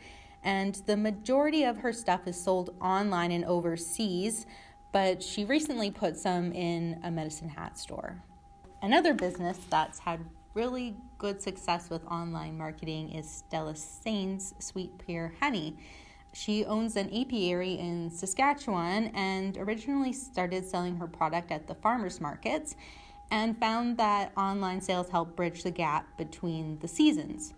and 0.44 0.74
the 0.86 0.96
majority 0.96 1.64
of 1.64 1.78
her 1.78 1.92
stuff 1.92 2.26
is 2.26 2.40
sold 2.40 2.74
online 2.80 3.30
and 3.30 3.44
overseas, 3.44 4.46
but 4.92 5.22
she 5.22 5.44
recently 5.44 5.90
put 5.90 6.16
some 6.16 6.52
in 6.52 7.00
a 7.04 7.10
medicine 7.10 7.48
hat 7.48 7.78
store. 7.78 8.22
Another 8.82 9.14
business 9.14 9.58
that's 9.70 10.00
had 10.00 10.20
really 10.54 10.96
good 11.18 11.40
success 11.40 11.88
with 11.88 12.04
online 12.06 12.58
marketing 12.58 13.10
is 13.10 13.30
Stella 13.30 13.76
Sain's 13.76 14.54
Sweet 14.58 14.98
Pure 14.98 15.32
Honey. 15.40 15.76
She 16.32 16.64
owns 16.64 16.96
an 16.96 17.14
apiary 17.14 17.74
in 17.74 18.10
Saskatchewan 18.10 19.08
and 19.14 19.56
originally 19.58 20.12
started 20.12 20.64
selling 20.64 20.96
her 20.96 21.06
product 21.06 21.50
at 21.50 21.66
the 21.66 21.74
farmers 21.74 22.20
markets 22.20 22.74
and 23.30 23.58
found 23.58 23.96
that 23.98 24.32
online 24.36 24.80
sales 24.80 25.08
help 25.10 25.36
bridge 25.36 25.62
the 25.62 25.70
gap 25.70 26.06
between 26.16 26.78
the 26.80 26.88
seasons. 26.88 27.54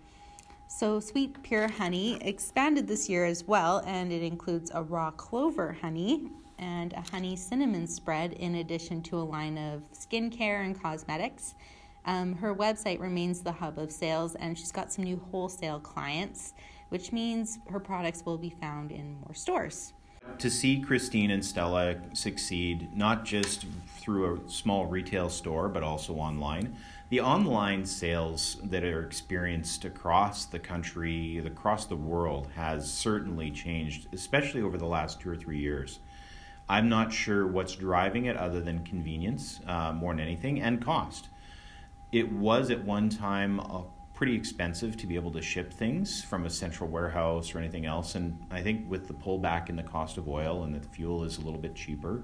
So, 0.66 0.98
Sweet 0.98 1.40
Pure 1.42 1.72
Honey 1.72 2.18
expanded 2.20 2.88
this 2.88 3.08
year 3.08 3.24
as 3.24 3.44
well, 3.44 3.82
and 3.86 4.12
it 4.12 4.22
includes 4.22 4.70
a 4.74 4.82
raw 4.82 5.10
clover 5.12 5.72
honey 5.72 6.30
and 6.58 6.92
a 6.94 7.04
honey 7.12 7.36
cinnamon 7.36 7.86
spread, 7.86 8.32
in 8.32 8.56
addition 8.56 9.02
to 9.02 9.18
a 9.18 9.22
line 9.22 9.58
of 9.58 9.82
skincare 9.92 10.64
and 10.64 10.80
cosmetics. 10.80 11.54
Um, 12.06 12.34
her 12.36 12.54
website 12.54 13.00
remains 13.00 13.40
the 13.40 13.52
hub 13.52 13.78
of 13.78 13.92
sales, 13.92 14.34
and 14.34 14.58
she's 14.58 14.72
got 14.72 14.92
some 14.92 15.04
new 15.04 15.20
wholesale 15.30 15.80
clients, 15.80 16.54
which 16.94 17.10
means 17.10 17.58
her 17.66 17.80
products 17.80 18.24
will 18.24 18.38
be 18.38 18.50
found 18.50 18.92
in 18.92 19.18
more 19.18 19.34
stores. 19.34 19.94
To 20.38 20.48
see 20.48 20.80
Christine 20.80 21.32
and 21.32 21.44
Stella 21.44 21.96
succeed, 22.12 22.96
not 22.96 23.24
just 23.24 23.66
through 23.98 24.36
a 24.36 24.48
small 24.48 24.86
retail 24.86 25.28
store, 25.28 25.68
but 25.68 25.82
also 25.82 26.14
online, 26.14 26.76
the 27.08 27.20
online 27.20 27.84
sales 27.84 28.58
that 28.62 28.84
are 28.84 29.02
experienced 29.02 29.84
across 29.84 30.44
the 30.44 30.60
country, 30.60 31.42
across 31.44 31.86
the 31.86 31.96
world, 31.96 32.48
has 32.54 32.88
certainly 32.88 33.50
changed, 33.50 34.06
especially 34.12 34.62
over 34.62 34.78
the 34.78 34.86
last 34.86 35.20
two 35.20 35.30
or 35.30 35.36
three 35.36 35.58
years. 35.58 35.98
I'm 36.68 36.88
not 36.88 37.12
sure 37.12 37.44
what's 37.44 37.74
driving 37.74 38.26
it 38.26 38.36
other 38.36 38.60
than 38.60 38.84
convenience 38.84 39.58
uh, 39.66 39.92
more 39.92 40.12
than 40.12 40.20
anything 40.20 40.62
and 40.62 40.80
cost. 40.80 41.28
It 42.12 42.30
was 42.30 42.70
at 42.70 42.84
one 42.84 43.08
time 43.08 43.58
uh, 43.58 43.82
pretty 44.14 44.34
expensive 44.34 44.96
to 44.96 45.06
be 45.06 45.16
able 45.16 45.32
to 45.32 45.42
ship 45.42 45.72
things 45.72 46.22
from 46.22 46.46
a 46.46 46.50
central 46.50 46.88
warehouse 46.88 47.54
or 47.54 47.58
anything 47.58 47.84
else, 47.84 48.14
and 48.14 48.38
I 48.50 48.62
think 48.62 48.88
with 48.88 49.08
the 49.08 49.14
pullback 49.14 49.68
in 49.68 49.76
the 49.76 49.82
cost 49.82 50.16
of 50.16 50.28
oil 50.28 50.62
and 50.62 50.74
that 50.74 50.82
the 50.82 50.88
fuel 50.88 51.24
is 51.24 51.38
a 51.38 51.40
little 51.40 51.60
bit 51.60 51.74
cheaper, 51.74 52.22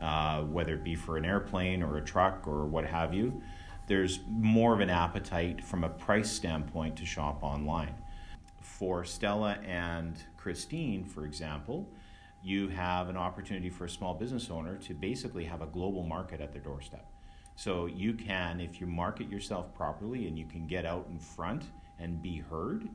uh, 0.00 0.42
whether 0.42 0.74
it 0.74 0.84
be 0.84 0.94
for 0.94 1.16
an 1.16 1.24
airplane 1.24 1.82
or 1.82 1.96
a 1.96 2.04
truck 2.04 2.46
or 2.46 2.64
what 2.64 2.84
have 2.84 3.12
you 3.12 3.42
there's 3.86 4.20
more 4.28 4.72
of 4.72 4.80
an 4.80 4.90
appetite 4.90 5.62
from 5.62 5.84
a 5.84 5.88
price 5.88 6.30
standpoint 6.30 6.96
to 6.96 7.04
shop 7.04 7.42
online. 7.42 7.94
For 8.60 9.04
Stella 9.04 9.58
and 9.66 10.16
Christine, 10.36 11.04
for 11.04 11.24
example, 11.24 11.88
you 12.42 12.68
have 12.68 13.08
an 13.08 13.16
opportunity 13.16 13.70
for 13.70 13.84
a 13.84 13.90
small 13.90 14.14
business 14.14 14.50
owner 14.50 14.76
to 14.78 14.94
basically 14.94 15.44
have 15.44 15.62
a 15.62 15.66
global 15.66 16.02
market 16.04 16.40
at 16.40 16.52
their 16.52 16.62
doorstep. 16.62 17.06
So 17.56 17.86
you 17.86 18.14
can, 18.14 18.60
if 18.60 18.80
you 18.80 18.86
market 18.86 19.28
yourself 19.30 19.74
properly 19.74 20.26
and 20.26 20.38
you 20.38 20.46
can 20.46 20.66
get 20.66 20.86
out 20.86 21.06
in 21.10 21.18
front 21.18 21.64
and 21.98 22.22
be 22.22 22.38
heard, 22.38 22.88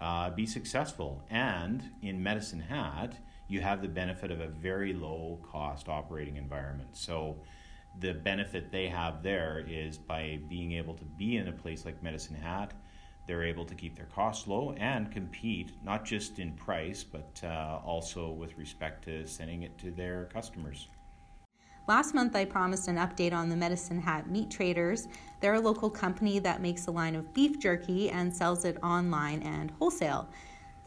uh, 0.00 0.30
be 0.30 0.46
successful. 0.46 1.22
And 1.30 1.82
in 2.02 2.22
Medicine 2.22 2.60
Hat, 2.60 3.16
you 3.48 3.60
have 3.60 3.82
the 3.82 3.88
benefit 3.88 4.30
of 4.30 4.40
a 4.40 4.48
very 4.48 4.92
low 4.92 5.38
cost 5.42 5.88
operating 5.88 6.36
environment. 6.36 6.90
So 6.92 7.36
the 8.00 8.14
benefit 8.14 8.72
they 8.72 8.88
have 8.88 9.22
there 9.22 9.64
is 9.68 9.98
by 9.98 10.40
being 10.48 10.72
able 10.72 10.94
to 10.94 11.04
be 11.04 11.36
in 11.36 11.48
a 11.48 11.52
place 11.52 11.84
like 11.84 12.02
Medicine 12.02 12.36
Hat, 12.36 12.72
they're 13.26 13.44
able 13.44 13.64
to 13.64 13.74
keep 13.74 13.96
their 13.96 14.06
costs 14.06 14.46
low 14.46 14.74
and 14.76 15.10
compete 15.10 15.72
not 15.82 16.04
just 16.04 16.38
in 16.38 16.52
price 16.52 17.02
but 17.02 17.40
uh, 17.42 17.80
also 17.84 18.30
with 18.30 18.56
respect 18.58 19.04
to 19.04 19.26
sending 19.26 19.62
it 19.62 19.76
to 19.78 19.90
their 19.90 20.24
customers. 20.26 20.88
Last 21.86 22.14
month, 22.14 22.34
I 22.34 22.46
promised 22.46 22.88
an 22.88 22.96
update 22.96 23.34
on 23.34 23.50
the 23.50 23.56
Medicine 23.56 24.00
Hat 24.00 24.26
Meat 24.26 24.50
Traders. 24.50 25.06
They're 25.40 25.54
a 25.54 25.60
local 25.60 25.90
company 25.90 26.38
that 26.38 26.62
makes 26.62 26.86
a 26.86 26.90
line 26.90 27.14
of 27.14 27.34
beef 27.34 27.60
jerky 27.60 28.08
and 28.08 28.34
sells 28.34 28.64
it 28.64 28.78
online 28.82 29.42
and 29.42 29.70
wholesale. 29.78 30.26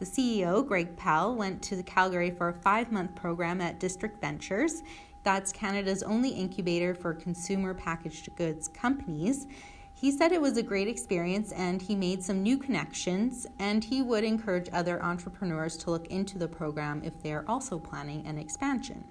The 0.00 0.04
CEO, 0.04 0.66
Greg 0.66 0.96
Powell, 0.96 1.36
went 1.36 1.62
to 1.62 1.84
Calgary 1.84 2.32
for 2.32 2.48
a 2.48 2.52
five 2.52 2.90
month 2.90 3.14
program 3.14 3.60
at 3.60 3.78
District 3.78 4.20
Ventures. 4.20 4.82
That's 5.22 5.52
Canada's 5.52 6.02
only 6.02 6.30
incubator 6.30 6.96
for 6.96 7.14
consumer 7.14 7.74
packaged 7.74 8.34
goods 8.34 8.66
companies. 8.66 9.46
He 9.94 10.10
said 10.10 10.32
it 10.32 10.42
was 10.42 10.56
a 10.56 10.64
great 10.64 10.88
experience 10.88 11.52
and 11.52 11.80
he 11.80 11.94
made 11.94 12.24
some 12.24 12.42
new 12.42 12.58
connections, 12.58 13.46
and 13.60 13.84
he 13.84 14.02
would 14.02 14.24
encourage 14.24 14.68
other 14.72 15.00
entrepreneurs 15.00 15.76
to 15.76 15.92
look 15.92 16.08
into 16.08 16.38
the 16.38 16.48
program 16.48 17.02
if 17.04 17.22
they 17.22 17.32
are 17.32 17.44
also 17.46 17.78
planning 17.78 18.26
an 18.26 18.36
expansion. 18.36 19.04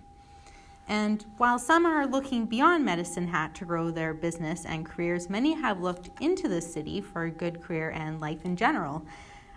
And 0.88 1.25
while 1.38 1.60
some 1.60 1.86
are 1.86 2.08
looking 2.08 2.46
beyond 2.46 2.86
Medicine 2.86 3.27
Hat 3.27 3.53
to 3.56 3.65
grow 3.65 3.91
their 3.91 4.13
business 4.13 4.65
and 4.65 4.86
careers, 4.86 5.29
many 5.29 5.53
have 5.53 5.82
looked 5.82 6.10
into 6.22 6.48
the 6.48 6.62
city 6.62 7.01
for 7.01 7.25
a 7.25 7.32
good 7.32 7.62
career 7.62 7.91
and 7.91 8.22
life 8.22 8.46
in 8.46 8.56
general. 8.56 9.06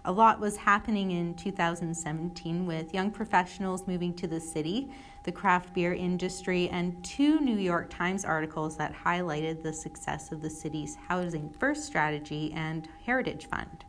A 0.04 0.10
lot 0.10 0.40
was 0.40 0.56
happening 0.56 1.12
in 1.12 1.34
2017 1.34 2.66
with 2.66 2.92
young 2.94 3.10
professionals 3.10 3.86
moving 3.86 4.14
to 4.14 4.26
the 4.26 4.40
city, 4.40 4.90
the 5.24 5.30
craft 5.30 5.72
beer 5.74 5.92
industry, 5.92 6.68
and 6.70 7.04
two 7.04 7.38
New 7.38 7.58
York 7.58 7.90
Times 7.90 8.24
articles 8.24 8.76
that 8.78 8.94
highlighted 8.94 9.62
the 9.62 9.72
success 9.72 10.32
of 10.32 10.40
the 10.40 10.50
city's 10.50 10.96
Housing 11.08 11.50
First 11.50 11.84
strategy 11.84 12.52
and 12.56 12.88
Heritage 13.04 13.46
Fund. 13.46 13.84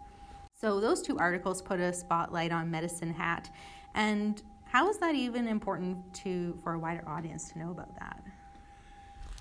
So, 0.53 0.79
those 0.79 1.01
two 1.01 1.17
articles 1.17 1.62
put 1.62 1.79
a 1.79 1.93
spotlight 1.93 2.51
on 2.51 2.69
Medicine 2.69 3.13
Hat 3.13 3.50
and 3.95 4.43
how 4.71 4.87
is 4.89 4.97
that 4.99 5.15
even 5.15 5.49
important 5.49 5.97
to 6.13 6.57
for 6.63 6.73
a 6.73 6.79
wider 6.79 7.03
audience 7.05 7.51
to 7.51 7.59
know 7.59 7.71
about 7.71 7.93
that? 7.99 8.21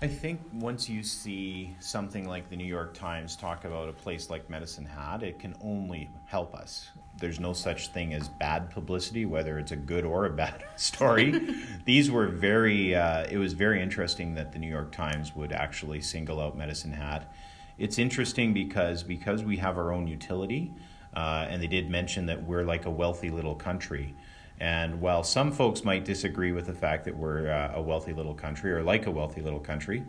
I 0.02 0.08
think 0.08 0.40
once 0.54 0.88
you 0.88 1.04
see 1.04 1.76
something 1.78 2.26
like 2.26 2.48
the 2.48 2.56
New 2.56 2.64
York 2.64 2.94
Times 2.94 3.36
talk 3.36 3.64
about 3.64 3.88
a 3.88 3.92
place 3.92 4.28
like 4.28 4.48
Medicine 4.50 4.86
Hat, 4.86 5.22
it 5.22 5.38
can 5.38 5.54
only 5.62 6.10
help 6.24 6.54
us. 6.54 6.88
There's 7.18 7.38
no 7.38 7.52
such 7.52 7.88
thing 7.88 8.14
as 8.14 8.28
bad 8.28 8.70
publicity, 8.70 9.24
whether 9.24 9.58
it's 9.58 9.72
a 9.72 9.76
good 9.76 10.04
or 10.04 10.24
a 10.24 10.30
bad 10.30 10.64
story. 10.76 11.54
These 11.84 12.10
were 12.10 12.26
very, 12.26 12.96
uh, 12.96 13.26
it 13.30 13.36
was 13.36 13.52
very 13.52 13.82
interesting 13.82 14.34
that 14.34 14.52
the 14.52 14.58
New 14.58 14.70
York 14.70 14.90
Times 14.90 15.36
would 15.36 15.52
actually 15.52 16.00
single 16.00 16.40
out 16.40 16.56
Medicine 16.56 16.92
Hat. 16.92 17.30
It's 17.78 17.98
interesting 17.98 18.52
because 18.52 19.02
because 19.02 19.44
we 19.44 19.58
have 19.58 19.78
our 19.78 19.92
own 19.92 20.08
utility, 20.08 20.72
uh, 21.14 21.46
and 21.48 21.62
they 21.62 21.66
did 21.66 21.90
mention 21.90 22.26
that 22.26 22.42
we're 22.42 22.64
like 22.64 22.86
a 22.86 22.90
wealthy 22.90 23.30
little 23.30 23.54
country. 23.54 24.14
And 24.60 25.00
while 25.00 25.24
some 25.24 25.52
folks 25.52 25.84
might 25.84 26.04
disagree 26.04 26.52
with 26.52 26.66
the 26.66 26.74
fact 26.74 27.06
that 27.06 27.16
we're 27.16 27.50
uh, 27.50 27.72
a 27.74 27.82
wealthy 27.82 28.12
little 28.12 28.34
country 28.34 28.72
or 28.72 28.82
like 28.82 29.06
a 29.06 29.10
wealthy 29.10 29.40
little 29.40 29.58
country, 29.60 30.04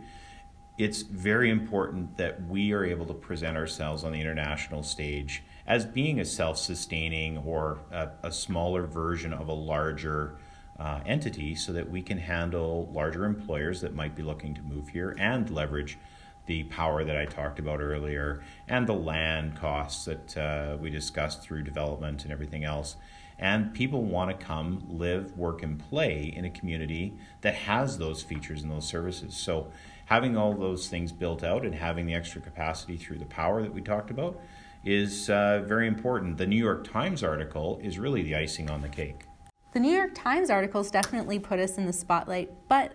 it's 0.76 1.02
very 1.02 1.50
important 1.50 2.16
that 2.18 2.46
we 2.46 2.72
are 2.72 2.84
able 2.84 3.06
to 3.06 3.14
present 3.14 3.56
ourselves 3.56 4.04
on 4.04 4.12
the 4.12 4.20
international 4.20 4.82
stage 4.82 5.42
as 5.66 5.86
being 5.86 6.20
a 6.20 6.24
self 6.24 6.58
sustaining 6.58 7.38
or 7.38 7.78
a, 7.90 8.10
a, 8.24 8.32
smaller 8.32 8.86
version 8.86 9.32
of 9.32 9.48
a 9.48 9.52
larger 9.52 10.36
uh, 10.78 11.00
entity 11.06 11.54
so 11.54 11.72
that 11.72 11.90
we 11.90 12.02
can 12.02 12.18
handle 12.18 12.90
larger 12.92 13.24
employers 13.24 13.80
that 13.80 13.94
might 13.94 14.14
be 14.14 14.22
looking 14.22 14.54
to 14.54 14.62
move 14.62 14.88
here 14.88 15.14
and 15.18 15.50
leverage 15.50 15.98
the 16.46 16.64
power 16.64 17.04
that 17.04 17.16
I 17.16 17.24
talked 17.26 17.58
about 17.58 17.80
earlier 17.80 18.42
and 18.66 18.86
the 18.86 18.94
land 18.94 19.56
costs 19.56 20.06
that 20.06 20.36
uh, 20.36 20.76
we 20.80 20.90
discussed 20.90 21.42
through 21.42 21.62
development 21.62 22.24
and 22.24 22.32
everything 22.32 22.64
else 22.64 22.96
and 23.42 23.74
people 23.74 24.04
want 24.04 24.30
to 24.30 24.46
come 24.46 24.84
live, 24.88 25.36
work, 25.36 25.64
and 25.64 25.76
play 25.90 26.32
in 26.34 26.44
a 26.44 26.50
community 26.50 27.12
that 27.40 27.54
has 27.54 27.98
those 27.98 28.22
features 28.22 28.62
and 28.62 28.70
those 28.70 28.86
services. 28.86 29.36
So, 29.36 29.66
having 30.06 30.36
all 30.36 30.54
those 30.54 30.88
things 30.88 31.10
built 31.10 31.42
out 31.42 31.64
and 31.64 31.74
having 31.74 32.06
the 32.06 32.14
extra 32.14 32.40
capacity 32.40 32.96
through 32.96 33.18
the 33.18 33.24
power 33.26 33.60
that 33.62 33.74
we 33.74 33.80
talked 33.80 34.10
about 34.10 34.40
is 34.84 35.28
uh, 35.28 35.64
very 35.66 35.88
important. 35.88 36.38
The 36.38 36.46
New 36.46 36.56
York 36.56 36.88
Times 36.88 37.24
article 37.24 37.80
is 37.82 37.98
really 37.98 38.22
the 38.22 38.36
icing 38.36 38.70
on 38.70 38.80
the 38.80 38.88
cake. 38.88 39.22
The 39.72 39.80
New 39.80 39.92
York 39.92 40.14
Times 40.14 40.48
articles 40.48 40.90
definitely 40.90 41.40
put 41.40 41.58
us 41.58 41.78
in 41.78 41.86
the 41.86 41.92
spotlight, 41.92 42.52
but 42.68 42.92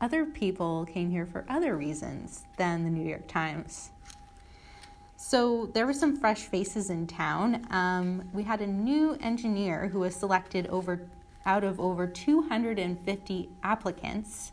other 0.00 0.24
people 0.24 0.86
came 0.86 1.10
here 1.10 1.26
for 1.26 1.44
other 1.46 1.76
reasons 1.76 2.44
than 2.56 2.84
the 2.84 2.90
New 2.90 3.06
York 3.06 3.28
Times. 3.28 3.90
So 5.22 5.66
there 5.74 5.84
were 5.84 5.92
some 5.92 6.16
fresh 6.16 6.44
faces 6.44 6.88
in 6.88 7.06
town. 7.06 7.66
Um, 7.70 8.26
we 8.32 8.42
had 8.42 8.62
a 8.62 8.66
new 8.66 9.18
engineer 9.20 9.86
who 9.88 10.00
was 10.00 10.16
selected 10.16 10.66
over 10.68 11.02
out 11.44 11.62
of 11.62 11.78
over 11.78 12.06
250 12.06 13.50
applicants, 13.62 14.52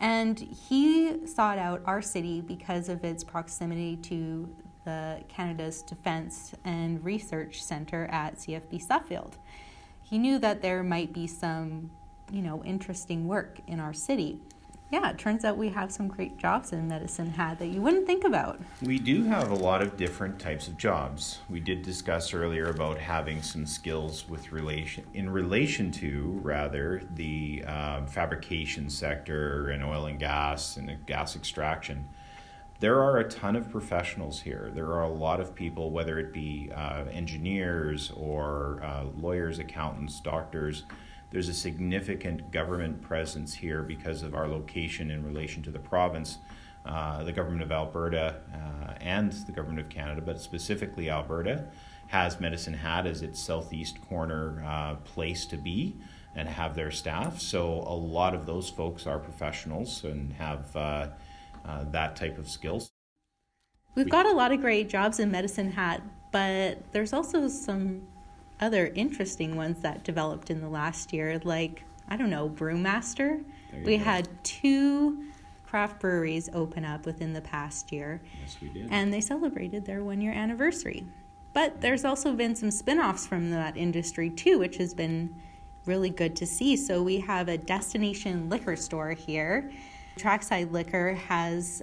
and 0.00 0.38
he 0.38 1.26
sought 1.26 1.58
out 1.58 1.82
our 1.84 2.00
city 2.00 2.40
because 2.40 2.88
of 2.88 3.04
its 3.04 3.22
proximity 3.22 3.96
to 3.96 4.48
the 4.86 5.20
Canada's 5.28 5.82
Defence 5.82 6.54
and 6.64 7.04
Research 7.04 7.62
Centre 7.62 8.06
at 8.10 8.36
CFB 8.36 8.80
Suffield. 8.80 9.36
He 10.02 10.16
knew 10.16 10.38
that 10.38 10.62
there 10.62 10.82
might 10.82 11.12
be 11.12 11.26
some, 11.26 11.90
you 12.32 12.40
know, 12.40 12.64
interesting 12.64 13.28
work 13.28 13.58
in 13.66 13.78
our 13.78 13.92
city 13.92 14.40
yeah, 14.90 15.10
it 15.10 15.18
turns 15.18 15.44
out 15.44 15.58
we 15.58 15.68
have 15.68 15.92
some 15.92 16.08
great 16.08 16.38
jobs 16.38 16.72
in 16.72 16.88
Medicine 16.88 17.30
Hat 17.32 17.58
that 17.58 17.66
you 17.66 17.82
wouldn't 17.82 18.06
think 18.06 18.24
about. 18.24 18.58
We 18.82 18.98
do 18.98 19.22
have 19.24 19.50
a 19.50 19.54
lot 19.54 19.82
of 19.82 19.98
different 19.98 20.38
types 20.38 20.66
of 20.66 20.78
jobs. 20.78 21.40
We 21.50 21.60
did 21.60 21.82
discuss 21.82 22.32
earlier 22.32 22.70
about 22.70 22.96
having 22.96 23.42
some 23.42 23.66
skills 23.66 24.26
with 24.28 24.50
relation 24.50 25.04
in 25.12 25.28
relation 25.28 25.90
to 25.92 26.40
rather 26.42 27.02
the 27.16 27.64
um, 27.66 28.06
fabrication 28.06 28.88
sector 28.88 29.68
and 29.68 29.84
oil 29.84 30.06
and 30.06 30.18
gas 30.18 30.78
and 30.78 30.96
gas 31.04 31.36
extraction. 31.36 32.08
There 32.80 33.02
are 33.02 33.18
a 33.18 33.28
ton 33.28 33.56
of 33.56 33.70
professionals 33.70 34.40
here. 34.40 34.70
There 34.72 34.86
are 34.86 35.02
a 35.02 35.10
lot 35.10 35.40
of 35.40 35.54
people, 35.54 35.90
whether 35.90 36.18
it 36.18 36.32
be 36.32 36.70
uh, 36.74 37.04
engineers 37.12 38.10
or 38.16 38.80
uh, 38.82 39.04
lawyers, 39.16 39.58
accountants, 39.58 40.20
doctors 40.20 40.84
there's 41.30 41.48
a 41.48 41.54
significant 41.54 42.50
government 42.52 43.02
presence 43.02 43.54
here 43.54 43.82
because 43.82 44.22
of 44.22 44.34
our 44.34 44.48
location 44.48 45.10
in 45.10 45.24
relation 45.24 45.62
to 45.62 45.70
the 45.70 45.78
province. 45.78 46.38
Uh, 46.86 47.22
the 47.22 47.32
government 47.32 47.62
of 47.62 47.70
Alberta 47.70 48.36
uh, 48.54 48.94
and 49.00 49.32
the 49.32 49.52
government 49.52 49.80
of 49.80 49.88
Canada, 49.90 50.22
but 50.24 50.40
specifically 50.40 51.10
Alberta, 51.10 51.66
has 52.06 52.40
Medicine 52.40 52.72
Hat 52.72 53.06
as 53.06 53.20
its 53.20 53.38
southeast 53.38 54.00
corner 54.08 54.64
uh, 54.66 54.94
place 54.96 55.44
to 55.46 55.58
be 55.58 55.96
and 56.34 56.48
have 56.48 56.74
their 56.74 56.90
staff. 56.90 57.40
So 57.40 57.84
a 57.86 57.94
lot 57.94 58.34
of 58.34 58.46
those 58.46 58.70
folks 58.70 59.06
are 59.06 59.18
professionals 59.18 60.04
and 60.04 60.32
have 60.32 60.74
uh, 60.74 61.08
uh, 61.64 61.84
that 61.90 62.16
type 62.16 62.38
of 62.38 62.48
skills. 62.48 62.90
We've 63.94 64.08
got 64.08 64.26
a 64.26 64.32
lot 64.32 64.52
of 64.52 64.60
great 64.60 64.88
jobs 64.88 65.18
in 65.18 65.30
Medicine 65.30 65.72
Hat, 65.72 66.00
but 66.32 66.78
there's 66.92 67.12
also 67.12 67.48
some 67.48 68.06
other 68.60 68.92
interesting 68.94 69.56
ones 69.56 69.80
that 69.80 70.04
developed 70.04 70.50
in 70.50 70.60
the 70.60 70.68
last 70.68 71.12
year, 71.12 71.40
like, 71.44 71.84
I 72.08 72.16
don't 72.16 72.30
know, 72.30 72.48
Brewmaster. 72.48 73.42
We 73.84 73.98
go. 73.98 74.04
had 74.04 74.28
two 74.44 75.24
craft 75.66 76.00
breweries 76.00 76.48
open 76.54 76.84
up 76.84 77.04
within 77.04 77.32
the 77.32 77.40
past 77.40 77.92
year. 77.92 78.22
Yes, 78.40 78.56
we 78.60 78.68
did. 78.68 78.88
And 78.90 79.12
they 79.12 79.20
celebrated 79.20 79.84
their 79.84 80.02
one 80.02 80.20
year 80.20 80.32
anniversary. 80.32 81.04
But 81.52 81.80
there's 81.80 82.04
also 82.04 82.34
been 82.34 82.54
some 82.54 82.70
spin 82.70 82.98
offs 82.98 83.26
from 83.26 83.50
that 83.50 83.76
industry 83.76 84.30
too, 84.30 84.58
which 84.58 84.76
has 84.78 84.94
been 84.94 85.34
really 85.86 86.10
good 86.10 86.36
to 86.36 86.46
see. 86.46 86.76
So 86.76 87.02
we 87.02 87.20
have 87.20 87.48
a 87.48 87.58
destination 87.58 88.48
liquor 88.48 88.76
store 88.76 89.12
here. 89.12 89.70
Trackside 90.16 90.72
Liquor 90.72 91.14
has 91.14 91.82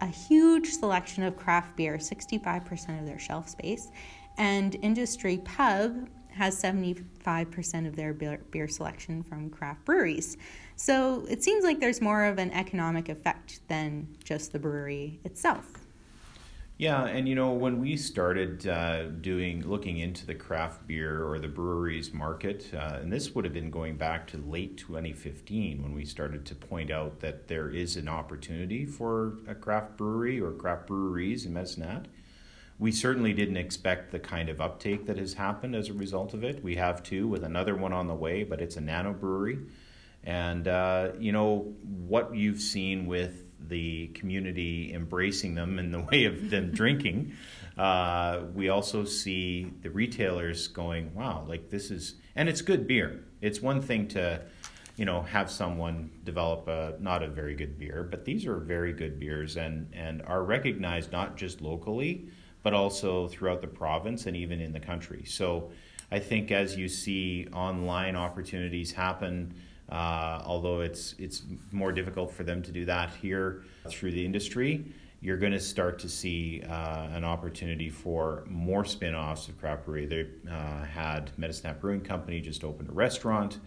a 0.00 0.06
huge 0.06 0.68
selection 0.70 1.22
of 1.22 1.36
craft 1.36 1.76
beer, 1.76 1.96
65% 1.96 3.00
of 3.00 3.06
their 3.06 3.18
shelf 3.18 3.48
space. 3.48 3.90
And 4.38 4.76
Industry 4.82 5.38
Pub 5.38 6.08
has 6.36 6.60
75% 6.62 7.86
of 7.86 7.96
their 7.96 8.12
beer 8.12 8.68
selection 8.68 9.22
from 9.22 9.50
craft 9.50 9.84
breweries. 9.84 10.36
So 10.76 11.24
it 11.28 11.42
seems 11.42 11.64
like 11.64 11.80
there's 11.80 12.00
more 12.00 12.24
of 12.24 12.38
an 12.38 12.50
economic 12.52 13.08
effect 13.08 13.60
than 13.68 14.08
just 14.22 14.52
the 14.52 14.58
brewery 14.58 15.18
itself. 15.24 15.86
Yeah, 16.78 17.06
and 17.06 17.26
you 17.26 17.34
know 17.34 17.52
when 17.52 17.80
we 17.80 17.96
started 17.96 18.68
uh, 18.68 19.06
doing 19.06 19.66
looking 19.66 19.96
into 19.96 20.26
the 20.26 20.34
craft 20.34 20.86
beer 20.86 21.26
or 21.26 21.38
the 21.38 21.48
breweries 21.48 22.12
market, 22.12 22.70
uh, 22.74 22.98
and 23.00 23.10
this 23.10 23.34
would 23.34 23.46
have 23.46 23.54
been 23.54 23.70
going 23.70 23.96
back 23.96 24.26
to 24.28 24.36
late 24.36 24.76
2015 24.76 25.82
when 25.82 25.94
we 25.94 26.04
started 26.04 26.44
to 26.44 26.54
point 26.54 26.90
out 26.90 27.20
that 27.20 27.48
there 27.48 27.70
is 27.70 27.96
an 27.96 28.08
opportunity 28.08 28.84
for 28.84 29.38
a 29.48 29.54
craft 29.54 29.96
brewery 29.96 30.38
or 30.38 30.52
craft 30.52 30.86
breweries 30.86 31.46
in 31.46 31.56
Hat 31.56 32.08
we 32.78 32.92
certainly 32.92 33.32
didn't 33.32 33.56
expect 33.56 34.12
the 34.12 34.18
kind 34.18 34.48
of 34.48 34.60
uptake 34.60 35.06
that 35.06 35.16
has 35.16 35.34
happened 35.34 35.74
as 35.74 35.88
a 35.88 35.94
result 35.94 36.34
of 36.34 36.44
it. 36.44 36.62
We 36.62 36.76
have 36.76 37.02
two 37.02 37.26
with 37.26 37.42
another 37.42 37.74
one 37.74 37.92
on 37.92 38.06
the 38.06 38.14
way, 38.14 38.44
but 38.44 38.60
it's 38.60 38.76
a 38.76 38.80
nano 38.80 39.14
brewery. 39.14 39.58
And, 40.24 40.68
uh, 40.68 41.12
you 41.18 41.32
know, 41.32 41.74
what 41.82 42.34
you've 42.34 42.60
seen 42.60 43.06
with 43.06 43.44
the 43.68 44.08
community 44.08 44.92
embracing 44.92 45.54
them 45.54 45.78
in 45.78 45.90
the 45.90 46.00
way 46.10 46.24
of 46.24 46.50
them 46.50 46.72
drinking, 46.72 47.32
uh, 47.78 48.42
we 48.54 48.68
also 48.68 49.04
see 49.04 49.72
the 49.82 49.90
retailers 49.90 50.68
going, 50.68 51.14
wow, 51.14 51.44
like 51.48 51.70
this 51.70 51.90
is, 51.90 52.16
and 52.34 52.48
it's 52.48 52.60
good 52.60 52.86
beer. 52.86 53.24
It's 53.40 53.62
one 53.62 53.80
thing 53.80 54.08
to, 54.08 54.42
you 54.96 55.04
know, 55.04 55.22
have 55.22 55.50
someone 55.50 56.10
develop 56.24 56.68
a 56.68 56.96
not 57.00 57.22
a 57.22 57.28
very 57.28 57.54
good 57.54 57.78
beer, 57.78 58.02
but 58.02 58.24
these 58.24 58.46
are 58.46 58.56
very 58.56 58.92
good 58.92 59.18
beers 59.18 59.56
and, 59.56 59.88
and 59.94 60.22
are 60.22 60.42
recognized 60.42 61.12
not 61.12 61.36
just 61.36 61.60
locally, 61.60 62.28
but 62.66 62.74
also 62.74 63.28
throughout 63.28 63.60
the 63.60 63.68
province 63.68 64.26
and 64.26 64.36
even 64.36 64.60
in 64.60 64.72
the 64.72 64.80
country. 64.80 65.22
So 65.24 65.70
I 66.10 66.18
think 66.18 66.50
as 66.50 66.76
you 66.76 66.88
see 66.88 67.46
online 67.52 68.16
opportunities 68.16 68.90
happen, 68.90 69.54
uh, 69.88 70.42
although 70.44 70.80
it's 70.80 71.14
it's 71.16 71.44
more 71.70 71.92
difficult 71.92 72.32
for 72.32 72.42
them 72.42 72.62
to 72.64 72.72
do 72.72 72.84
that 72.86 73.10
here 73.22 73.62
through 73.88 74.10
the 74.10 74.24
industry, 74.24 74.84
you're 75.20 75.36
going 75.36 75.52
to 75.52 75.60
start 75.60 76.00
to 76.00 76.08
see 76.08 76.60
uh, 76.68 77.06
an 77.14 77.22
opportunity 77.22 77.88
for 77.88 78.42
more 78.48 78.84
spin-offs 78.84 79.46
of 79.46 79.56
craft 79.60 79.84
brewery. 79.84 80.06
They 80.06 80.26
uh, 80.50 80.84
had 80.86 81.30
Hat 81.40 81.80
Brewing 81.80 82.00
Company 82.00 82.40
just 82.40 82.64
opened 82.64 82.88
a 82.88 82.94
restaurant. 82.94 83.60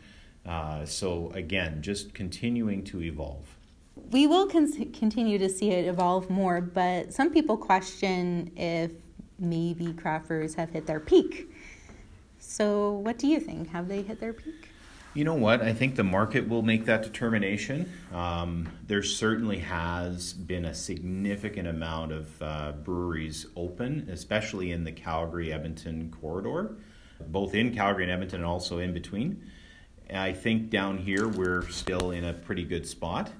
Uh, 0.45 0.85
so 0.85 1.31
again, 1.35 1.81
just 1.81 2.13
continuing 2.13 2.83
to 2.83 3.01
evolve. 3.01 3.58
We 4.11 4.25
will 4.25 4.47
con- 4.47 4.91
continue 4.91 5.37
to 5.37 5.49
see 5.49 5.69
it 5.69 5.85
evolve 5.85 6.29
more, 6.29 6.61
but 6.61 7.13
some 7.13 7.31
people 7.31 7.57
question 7.57 8.51
if 8.55 8.91
maybe 9.37 9.87
crafters 9.87 10.55
have 10.55 10.71
hit 10.71 10.87
their 10.87 10.99
peak. 10.99 11.51
So, 12.39 12.93
what 12.93 13.19
do 13.19 13.27
you 13.27 13.39
think? 13.39 13.69
Have 13.69 13.87
they 13.87 14.01
hit 14.01 14.19
their 14.19 14.33
peak? 14.33 14.69
You 15.13 15.25
know 15.25 15.35
what? 15.35 15.61
I 15.61 15.73
think 15.73 15.95
the 15.95 16.03
market 16.03 16.47
will 16.47 16.61
make 16.61 16.85
that 16.85 17.03
determination. 17.03 17.91
Um, 18.13 18.69
there 18.87 19.03
certainly 19.03 19.59
has 19.59 20.33
been 20.33 20.65
a 20.65 20.73
significant 20.73 21.67
amount 21.67 22.11
of 22.11 22.41
uh, 22.41 22.71
breweries 22.83 23.45
open, 23.55 24.07
especially 24.11 24.71
in 24.71 24.83
the 24.83 24.91
Calgary 24.91 25.51
Edmonton 25.51 26.13
corridor, 26.19 26.75
both 27.27 27.53
in 27.53 27.75
Calgary 27.75 28.03
and 28.03 28.11
Edmonton 28.11 28.41
and 28.41 28.45
also 28.45 28.79
in 28.79 28.93
between. 28.93 29.43
I 30.11 30.31
think 30.31 30.69
down 30.69 30.97
here 30.97 31.27
we're 31.27 31.67
still 31.69 32.11
in 32.11 32.23
a 32.23 32.33
pretty 32.33 32.63
good 32.63 32.87
spot. 32.87 33.31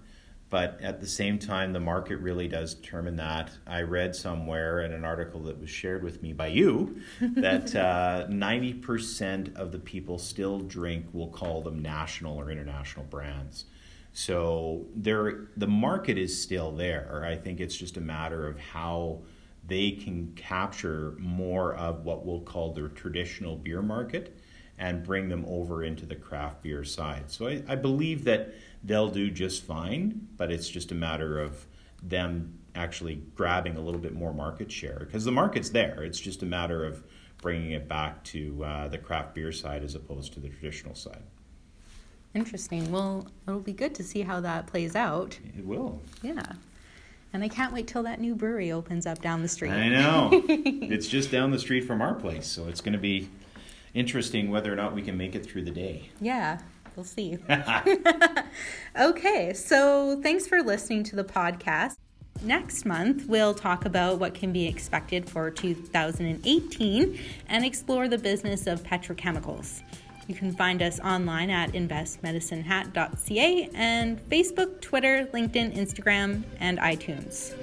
But 0.50 0.80
at 0.82 1.00
the 1.00 1.08
same 1.08 1.38
time, 1.38 1.74
the 1.74 1.80
market 1.80 2.18
really 2.18 2.48
does 2.48 2.74
determine 2.74 3.18
that. 3.18 3.52
I 3.68 3.82
read 3.82 4.16
somewhere 4.16 4.82
in 4.82 4.94
an 4.94 5.06
article 5.06 5.44
that 5.44 5.60
was 5.60 5.70
shared 5.70 6.04
with 6.04 6.24
me 6.24 6.34
by 6.34 6.48
you 6.48 7.02
that 7.22 7.76
uh, 7.76 8.26
90% 8.28 9.56
of 9.56 9.72
the 9.72 9.78
people 9.78 10.18
still 10.18 10.60
drink, 10.60 11.06
we'll 11.14 11.28
call 11.28 11.62
them 11.62 11.80
national 11.80 12.36
or 12.36 12.50
international 12.50 13.06
brands. 13.06 13.66
So 14.12 14.88
there, 14.96 15.50
the 15.56 15.68
market 15.68 16.18
is 16.18 16.42
still 16.42 16.72
there. 16.72 17.24
I 17.24 17.36
think 17.36 17.60
it's 17.60 17.76
just 17.76 17.98
a 17.98 18.02
matter 18.02 18.48
of 18.48 18.58
how 18.58 19.22
they 19.68 19.92
can 19.92 20.34
capture 20.36 21.16
more 21.20 21.76
of 21.76 22.04
what 22.06 22.26
we'll 22.26 22.42
call 22.42 22.74
the 22.74 22.90
traditional 22.90 23.56
beer 23.56 23.84
market 23.84 24.36
and 24.80 25.04
bring 25.04 25.30
them 25.30 25.46
over 25.48 25.84
into 25.84 26.06
the 26.06 26.16
craft 26.16 26.64
beer 26.64 26.84
side. 26.84 27.30
So 27.30 27.48
I, 27.48 27.62
I 27.68 27.76
believe 27.76 28.24
that 28.24 28.54
they'll 28.84 29.10
do 29.10 29.30
just 29.30 29.64
fine, 29.64 30.28
but 30.38 30.52
it's 30.52 30.70
just 30.70 30.92
a 30.92 30.96
matter 30.96 31.40
of 31.40 31.66
them 32.02 32.60
actually 32.76 33.16
grabbing 33.36 33.76
a 33.76 33.82
little 33.82 34.00
bit 34.00 34.14
more 34.14 34.34
market 34.34 34.72
share 34.72 35.00
because 35.00 35.26
the 35.26 35.32
market's 35.32 35.70
there. 35.70 36.04
It's 36.04 36.20
just 36.20 36.44
a 36.44 36.46
matter 36.46 36.86
of 36.86 37.04
bringing 37.42 37.72
it 37.72 37.88
back 37.88 38.24
to 38.26 38.64
uh, 38.64 38.88
the 38.88 38.98
craft 38.98 39.34
beer 39.36 39.52
side 39.52 39.84
as 39.84 39.96
opposed 39.96 40.34
to 40.34 40.40
the 40.40 40.50
traditional 40.50 40.96
side. 40.96 41.24
Interesting. 42.34 42.92
Well, 42.92 43.28
it'll 43.48 43.60
be 43.60 43.74
good 43.74 43.96
to 43.96 44.04
see 44.04 44.22
how 44.22 44.40
that 44.42 44.68
plays 44.68 44.96
out. 44.96 45.40
It 45.58 45.66
will. 45.66 46.02
Yeah. 46.22 46.44
And 47.34 47.44
I 47.44 47.48
can't 47.48 47.74
wait 47.74 47.88
till 47.88 48.04
that 48.04 48.20
new 48.20 48.36
brewery 48.36 48.72
opens 48.72 49.06
up 49.06 49.22
down 49.22 49.42
the 49.42 49.48
street. 49.48 49.72
I 49.72 49.90
know. 49.90 50.30
it's 50.34 51.08
just 51.08 51.32
down 51.32 51.52
the 51.52 51.60
street 51.60 51.82
from 51.82 52.02
our 52.02 52.14
place, 52.14 52.48
so 52.48 52.68
it's 52.68 52.82
going 52.82 52.94
to 52.94 53.00
be 53.00 53.30
interesting 53.94 54.50
whether 54.52 54.72
or 54.72 54.76
not 54.76 54.94
we 54.94 55.02
can 55.02 55.18
make 55.18 55.36
it 55.36 55.46
through 55.46 55.64
the 55.64 55.72
day. 55.72 56.10
Yeah. 56.22 56.60
We'll 57.00 57.06
see. 57.06 57.38
okay, 59.00 59.54
so 59.54 60.20
thanks 60.22 60.48
for 60.48 60.62
listening 60.62 61.06
to 61.06 61.16
the 61.16 61.24
podcast. 61.24 61.96
Next 62.42 62.86
month, 62.86 63.26
we'll 63.26 63.54
talk 63.54 63.86
about 63.86 64.20
what 64.20 64.34
can 64.34 64.52
be 64.52 64.68
expected 64.68 65.30
for 65.30 65.50
2018 65.50 67.20
and 67.48 67.66
explore 67.66 68.10
the 68.10 68.18
business 68.18 68.68
of 68.68 68.84
petrochemicals. 68.84 69.82
You 70.28 70.36
can 70.36 70.52
find 70.52 70.82
us 70.82 71.00
online 71.00 71.50
at 71.50 71.72
investmedicinehat.ca 71.72 73.70
and 73.74 74.30
Facebook, 74.30 74.82
Twitter, 74.82 75.30
LinkedIn, 75.34 75.78
Instagram, 75.78 76.44
and 76.60 76.80
iTunes. 76.80 77.56